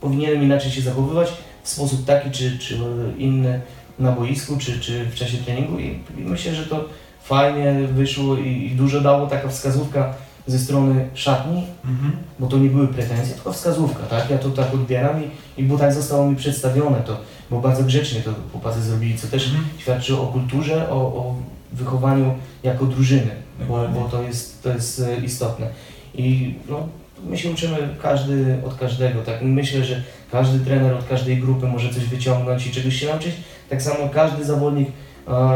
powinienem 0.00 0.42
inaczej 0.42 0.70
się 0.70 0.80
zachowywać 0.80 1.32
w 1.62 1.68
sposób 1.68 2.04
taki 2.06 2.30
czy, 2.30 2.58
czy 2.58 2.78
inny 3.18 3.60
na 3.98 4.12
boisku, 4.12 4.56
czy, 4.58 4.80
czy 4.80 5.04
w 5.04 5.14
czasie 5.14 5.38
treningu 5.38 5.78
i 5.78 5.98
myślę, 6.16 6.54
że 6.54 6.66
to 6.66 6.84
fajnie 7.22 7.74
wyszło 7.92 8.36
i, 8.36 8.66
i 8.66 8.70
dużo 8.70 9.00
dało 9.00 9.26
taka 9.26 9.48
wskazówka 9.48 10.14
ze 10.46 10.58
strony 10.58 11.08
szatni, 11.14 11.64
Mhm. 11.84 12.12
bo 12.38 12.46
to 12.46 12.58
nie 12.58 12.68
były 12.68 12.88
pretensje, 12.88 13.34
tylko 13.34 13.52
wskazówka, 13.52 14.02
tak? 14.02 14.30
Ja 14.30 14.38
to 14.38 14.50
tak 14.50 14.74
odbieram 14.74 15.16
i, 15.24 15.60
i 15.60 15.64
bo 15.64 15.78
tak 15.78 15.92
zostało 15.94 16.30
mi 16.30 16.36
przedstawione 16.36 16.96
to, 16.96 17.16
bo 17.50 17.60
bardzo 17.60 17.82
grzecznie 17.84 18.20
to 18.20 18.30
chłopacy 18.52 18.82
zrobili, 18.82 19.18
co 19.18 19.26
też 19.26 19.46
Mhm. 19.46 19.64
świadczy 19.78 20.18
o 20.18 20.26
kulturze, 20.26 20.90
o, 20.90 20.94
o 20.96 21.34
wychowaniu 21.72 22.34
jako 22.62 22.86
drużyny, 22.86 23.30
bo, 23.68 23.88
bo 23.88 24.08
to, 24.08 24.22
jest, 24.22 24.62
to 24.62 24.68
jest 24.68 25.00
e, 25.00 25.16
istotne. 25.24 25.66
I 26.14 26.54
no, 26.68 26.88
my 27.26 27.38
się 27.38 27.50
uczymy 27.50 27.76
każdy 28.02 28.56
od 28.66 28.74
każdego, 28.74 29.22
tak? 29.22 29.42
Myślę, 29.42 29.84
że 29.84 30.02
każdy 30.32 30.60
trener 30.64 30.94
od 30.94 31.08
każdej 31.08 31.36
grupy 31.36 31.66
może 31.66 31.94
coś 31.94 32.04
wyciągnąć 32.04 32.66
i 32.66 32.70
czegoś 32.70 32.94
się 32.96 33.06
nauczyć. 33.06 33.32
Tak 33.70 33.82
samo 33.82 34.08
każdy 34.14 34.44
zawodnik 34.44 34.88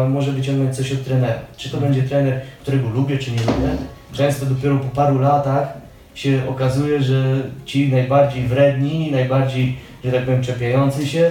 może 0.08 0.32
wyciągnąć 0.32 0.76
coś 0.76 0.92
od 0.92 1.04
trenera. 1.04 1.34
Czy 1.56 1.70
to 1.70 1.76
będzie 1.76 2.02
trener, 2.02 2.40
którego 2.62 2.88
lubię, 2.88 3.18
czy 3.18 3.30
nie 3.30 3.38
lubię. 3.40 3.76
Często 4.12 4.46
dopiero 4.46 4.76
po 4.76 4.96
paru 4.96 5.18
latach 5.18 5.68
się 6.14 6.42
okazuje, 6.48 7.02
że 7.02 7.24
ci 7.64 7.92
najbardziej 7.92 8.46
wredni, 8.46 9.10
najbardziej, 9.12 9.78
że 10.04 10.12
tak 10.12 10.24
powiem, 10.24 10.42
czepiający 10.42 11.06
się, 11.06 11.30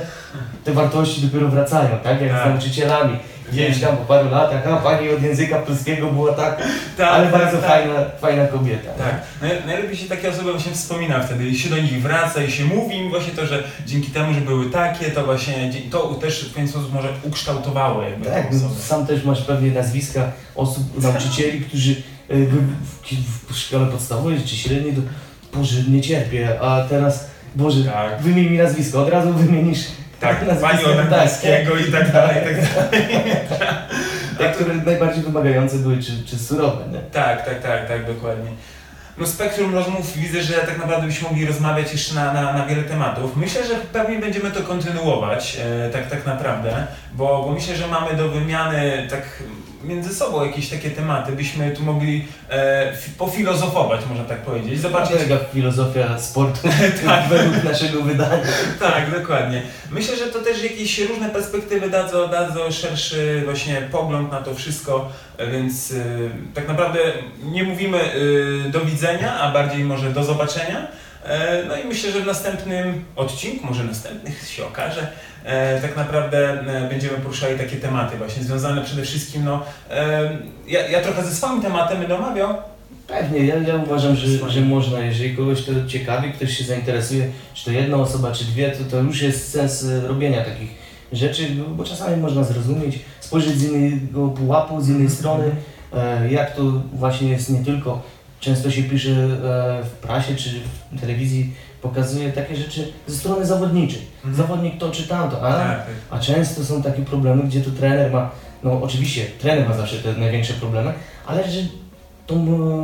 te 0.63 0.73
wartości 0.73 1.21
dopiero 1.21 1.47
wracają, 1.47 1.89
tak? 2.03 2.21
Jak 2.21 2.31
Tak. 2.31 2.43
z 2.43 2.49
nauczycielami. 2.49 3.17
Gdzieś 3.53 3.81
tam 3.81 3.97
po 3.97 4.03
paru 4.05 4.29
latach, 4.29 4.67
a 4.67 4.77
pani 4.77 5.09
od 5.09 5.23
języka 5.23 5.59
polskiego 5.59 6.07
była 6.07 6.33
tak, 6.33 6.57
Tak, 6.97 7.07
ale 7.09 7.23
tak, 7.31 7.41
bardzo 7.41 7.57
tak. 7.57 7.69
fajna, 7.69 7.93
fajna 8.21 8.45
kobieta. 8.47 8.89
Tak, 8.97 9.21
Naj- 9.41 9.65
najlepiej 9.67 9.97
się 9.97 10.05
takie 10.09 10.29
osoby 10.29 10.51
właśnie 10.51 10.71
wspomina 10.71 11.19
wtedy 11.23 11.47
i 11.47 11.59
się 11.59 11.69
do 11.69 11.77
nich 11.77 12.01
wraca 12.01 12.43
i 12.43 12.51
się 12.51 12.65
mówi 12.65 12.95
im 12.97 13.09
właśnie 13.09 13.33
to, 13.33 13.45
że 13.45 13.63
dzięki 13.85 14.11
temu, 14.11 14.33
że 14.33 14.41
były 14.41 14.69
takie, 14.69 15.05
to 15.05 15.25
właśnie 15.25 15.71
to 15.91 16.13
też 16.21 16.43
w 16.49 16.53
pewien 16.53 16.67
sposób 16.67 16.93
może 16.93 17.07
ukształtowało 17.23 18.03
jakby 18.03 18.25
Tak, 18.25 18.47
no, 18.51 18.69
sam 18.79 19.07
też 19.07 19.23
masz 19.23 19.41
pewnie 19.41 19.71
nazwiska 19.71 20.31
osób, 20.55 21.03
nauczycieli, 21.03 21.61
którzy 21.61 21.95
w, 22.29 22.57
w, 23.49 23.53
w 23.53 23.57
szkole 23.57 23.85
podstawowej 23.85 24.37
czy 24.45 24.55
średniej, 24.55 24.93
to 24.93 25.01
Boże, 25.57 25.77
nie 25.89 26.01
cierpię, 26.01 26.59
a 26.61 26.81
teraz, 26.89 27.27
Boże, 27.55 27.83
Tak, 27.83 28.21
wymień 28.21 28.49
mi 28.49 28.57
nazwisko, 28.57 29.01
od 29.01 29.09
razu 29.09 29.33
wymienisz 29.33 29.79
Tak, 30.23 30.47
Nazwiskiem, 30.47 30.69
pani 30.69 30.85
od 30.85 31.09
tak. 31.09 31.13
angielskiego 31.13 31.77
i 31.77 31.91
tak 31.91 32.11
dalej, 32.11 32.35
i 32.37 32.45
tak 32.45 32.73
dalej. 32.75 33.07
Te, 34.37 34.51
które 34.51 34.75
najbardziej 34.75 35.23
wymagające 35.23 35.77
były, 35.77 35.97
czy, 35.97 36.23
czy 36.25 36.39
surowe, 36.39 36.87
nie? 36.91 36.99
Tak, 36.99 37.45
tak, 37.45 37.61
tak, 37.61 37.87
tak, 37.87 38.05
dokładnie. 38.05 38.49
No 39.17 39.27
spektrum 39.27 39.75
rozmów 39.75 40.17
widzę, 40.17 40.43
że 40.43 40.53
tak 40.53 40.77
naprawdę 40.77 41.07
byśmy 41.07 41.29
mogli 41.29 41.45
rozmawiać 41.45 41.91
jeszcze 41.91 42.15
na, 42.15 42.33
na, 42.33 42.53
na 42.53 42.65
wiele 42.65 42.83
tematów. 42.83 43.35
Myślę, 43.35 43.67
że 43.67 43.75
pewnie 43.75 44.19
będziemy 44.19 44.51
to 44.51 44.63
kontynuować, 44.63 45.57
e, 45.85 45.89
tak, 45.89 46.09
tak 46.09 46.25
naprawdę, 46.25 46.87
bo, 47.13 47.43
bo 47.43 47.51
myślę, 47.51 47.75
że 47.75 47.87
mamy 47.87 48.13
do 48.13 48.29
wymiany 48.29 49.07
tak 49.09 49.43
między 49.83 50.15
sobą 50.15 50.45
jakieś 50.45 50.69
takie 50.69 50.89
tematy, 50.91 51.31
byśmy 51.31 51.71
tu 51.71 51.83
mogli 51.83 52.25
e, 52.49 52.93
fi- 52.97 53.11
pofilozofować, 53.17 54.01
można 54.09 54.23
tak 54.23 54.41
powiedzieć, 54.41 54.79
zobaczyć, 54.79 55.09
Zobaczcie, 55.09 55.33
jaka 55.33 55.45
filozofia 55.45 56.19
sportu 56.19 56.59
tak. 57.05 57.27
według 57.29 57.63
naszego 57.63 58.01
wydania. 58.01 58.43
Tak, 58.79 59.19
dokładnie. 59.19 59.61
Myślę, 59.91 60.17
że 60.17 60.25
to 60.25 60.39
też 60.39 60.63
jakieś 60.63 60.99
różne 60.99 61.29
perspektywy 61.29 61.89
dadzą, 61.89 62.27
dadzą 62.27 62.71
szerszy 62.71 63.41
właśnie 63.45 63.87
pogląd 63.91 64.31
na 64.31 64.41
to 64.41 64.55
wszystko, 64.55 65.09
e, 65.37 65.47
więc 65.51 65.91
y, 65.91 66.29
tak 66.53 66.67
naprawdę 66.67 66.99
nie 67.43 67.63
mówimy 67.63 68.15
y, 68.15 68.69
do 68.69 68.81
widzenia, 68.81 69.39
a 69.39 69.51
bardziej 69.51 69.83
może 69.83 70.09
do 70.09 70.23
zobaczenia. 70.23 70.87
E, 71.25 71.63
No 71.67 71.75
i 71.77 71.87
myślę, 71.87 72.11
że 72.11 72.19
w 72.21 72.25
następnym 72.25 73.03
odcinku, 73.15 73.65
może 73.67 73.83
następnych 73.83 74.47
się 74.49 74.65
okaże, 74.65 75.07
e, 75.43 75.81
tak 75.81 75.95
naprawdę 75.97 76.49
e, 76.49 76.89
będziemy 76.89 77.17
poruszali 77.17 77.57
takie 77.59 77.75
tematy 77.77 78.17
właśnie 78.17 78.43
związane 78.43 78.81
przede 78.83 79.01
wszystkim, 79.01 79.43
no 79.45 79.63
ja, 80.67 80.87
ja 80.87 81.01
trochę 81.01 81.23
ze 81.23 81.35
swoim 81.35 81.61
tematem 81.61 81.99
będę 81.99 82.15
omawiał, 82.15 82.53
Pewnie, 83.07 83.45
ja, 83.45 83.55
ja 83.57 83.75
uważam, 83.75 84.15
że, 84.15 84.49
że 84.49 84.61
można, 84.61 84.99
jeżeli 84.99 85.35
kogoś 85.37 85.65
to 85.65 85.71
ciekawi, 85.87 86.31
ktoś 86.33 86.57
się 86.57 86.63
zainteresuje, 86.63 87.27
czy 87.53 87.65
to 87.65 87.71
jedna 87.71 87.97
osoba, 87.97 88.31
czy 88.31 88.45
dwie, 88.45 88.71
to, 88.71 88.83
to 88.91 88.97
już 89.01 89.21
jest 89.21 89.51
sens 89.51 89.85
robienia 90.07 90.43
takich 90.43 90.69
rzeczy, 91.11 91.47
bo- 91.49 91.75
bo 91.75 91.83
czasami 91.83 92.17
można 92.21 92.43
zrozumieć, 92.43 92.99
spojrzeć 93.19 93.57
z 93.57 93.63
innego 93.63 94.27
pułapu, 94.27 94.81
z 94.81 94.89
innej 94.89 95.09
strony, 95.09 95.43
e, 95.93 96.31
jak 96.31 96.55
to 96.55 96.61
właśnie 96.93 97.29
jest 97.29 97.49
nie 97.49 97.65
tylko, 97.65 98.01
często 98.43 98.71
się 98.71 98.83
pisze 98.83 99.09
e, 99.11 99.83
w 99.83 99.89
prasie 100.01 100.35
czy 100.35 100.49
w 100.91 100.99
telewizji, 101.01 101.53
pokazuje 101.81 102.31
takie 102.31 102.55
rzeczy 102.55 102.91
ze 103.07 103.15
strony 103.17 103.45
zawodniczej. 103.45 104.01
Mhm. 104.15 104.35
Zawodnik 104.35 104.77
to 104.77 104.91
czy 104.91 105.07
tamto, 105.07 105.41
a, 105.47 105.53
Tak, 105.53 105.77
tak. 105.77 105.85
a 106.09 106.19
często 106.19 106.65
są 106.65 106.83
takie 106.83 107.01
problemy, 107.01 107.43
gdzie 107.43 107.61
to 107.61 107.71
trener 107.71 108.11
ma, 108.11 108.31
no 108.63 108.81
oczywiście 108.81 109.25
trener 109.39 109.69
ma 109.69 109.75
zawsze 109.77 109.95
te 109.97 110.13
największe 110.19 110.53
problemy, 110.53 110.93
ale 111.25 111.51
że 111.51 111.59
to 112.27 112.35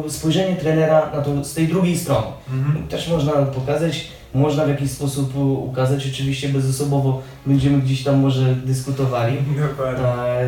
spojrzenie 0.09 0.55
trenera 0.55 1.11
na 1.15 1.21
to 1.21 1.43
z 1.43 1.53
tej 1.53 1.67
drugiej 1.67 1.97
strony 1.97 2.27
Mhm. 2.53 2.87
też 2.87 3.07
można 3.09 3.31
pokazać, 3.31 4.07
można 4.33 4.65
w 4.65 4.69
jakiś 4.69 4.91
sposób 4.91 5.35
ukazać, 5.67 6.07
oczywiście 6.07 6.49
bezosobowo 6.49 7.21
będziemy 7.45 7.77
gdzieś 7.81 8.03
tam 8.03 8.19
może 8.19 8.55
dyskutowali, 8.55 9.37
Dokładnie. 9.69 10.05
e, 10.05 10.47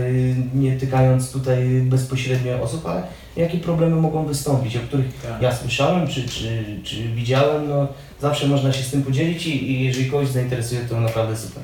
nie 0.53 0.77
tykając 0.77 1.31
tutaj 1.31 1.81
bezpośrednio 1.83 2.61
osób, 2.61 2.85
ale 2.85 3.03
jakie 3.37 3.57
problemy 3.57 3.95
mogą 3.95 4.25
wystąpić, 4.25 4.75
o 4.75 4.79
których 4.79 5.21
Tak. 5.21 5.41
ja 5.41 5.55
słyszałem 5.55 6.07
czy, 6.07 6.23
czy, 6.29 6.65
czy 6.83 6.95
widziałem, 7.03 7.69
no 7.69 7.87
zawsze 8.21 8.47
można 8.47 8.73
się 8.73 8.83
z 8.83 8.91
tym 8.91 9.03
podzielić 9.03 9.47
i, 9.47 9.71
i 9.71 9.83
jeżeli 9.83 10.11
kogoś 10.11 10.27
zainteresuje, 10.27 10.81
to 10.81 10.99
naprawdę 10.99 11.37
super. 11.37 11.63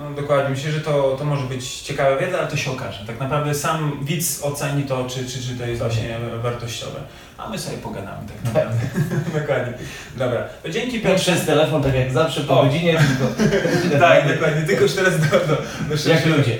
No 0.00 0.10
dokładnie, 0.10 0.50
myślę, 0.50 0.70
że 0.72 0.80
to, 0.80 1.16
to 1.18 1.24
może 1.24 1.44
być 1.46 1.80
ciekawa 1.80 2.16
wiedza, 2.16 2.38
ale 2.38 2.46
to 2.48 2.56
się 2.56 2.70
okaże. 2.70 3.04
Tak 3.06 3.20
naprawdę 3.20 3.54
sam 3.54 3.98
widz 4.02 4.42
oceni 4.42 4.82
to, 4.84 5.04
czy, 5.08 5.24
czy, 5.26 5.42
czy 5.42 5.54
to 5.58 5.66
jest 5.66 5.80
właśnie 5.80 6.16
wartościowe. 6.42 7.00
A 7.38 7.48
my 7.48 7.58
sobie 7.58 7.76
pogadamy 7.78 8.28
tak 8.28 8.44
naprawdę. 8.44 8.78
dokładnie. 9.40 9.72
Dobra, 10.16 10.44
to 10.62 10.68
dzięki 10.70 11.00
Piotr 11.00 11.08
Piotrze. 11.14 11.32
przez 11.32 11.46
telefon, 11.46 11.82
tak 11.82 11.94
jak 11.94 12.12
zawsze 12.12 12.40
po 12.40 12.60
O. 12.60 12.64
godzinie, 12.64 12.98
tylko 12.98 13.34
Tak, 14.06 14.28
dokładnie, 14.34 14.62
tylko 14.66 14.82
już 14.82 14.92
teraz 14.92 15.18
do, 15.20 15.26
do, 15.26 15.46
do 15.46 15.54
jak 15.90 15.98
szerszego- 15.98 16.36
ludzie. 16.36 16.56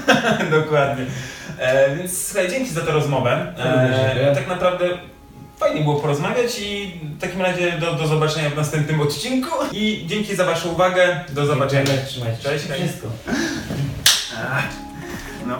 Dokładnie. 0.60 1.04
E, 1.58 1.96
więc 1.96 2.26
słuchaj, 2.26 2.50
dzięki 2.50 2.70
za 2.70 2.80
tę 2.80 2.92
rozmowę. 2.92 3.52
Również 3.56 4.00
dziękuję. 4.00 4.30
E, 4.30 4.34
tak 4.34 4.48
naprawdę 4.48 4.84
fajnie 5.64 5.80
było 5.80 6.00
porozmawiać 6.00 6.58
i 6.60 7.00
w 7.18 7.20
takim 7.20 7.40
razie 7.40 7.72
do, 7.72 7.94
do 7.94 8.06
zobaczenia 8.06 8.50
w 8.50 8.56
następnym 8.56 9.00
odcinku. 9.00 9.50
I 9.72 10.04
dzięki 10.06 10.36
za 10.36 10.44
Waszą 10.44 10.68
uwagę. 10.68 11.24
Do 11.28 11.46
zobaczenia. 11.46 11.84
Dziękujemy, 11.84 12.06
Trzymajcie 12.08 12.42
się. 12.42 12.48
Cześć. 12.48 12.64
Wszystko. 12.64 13.08
No. 15.46 15.58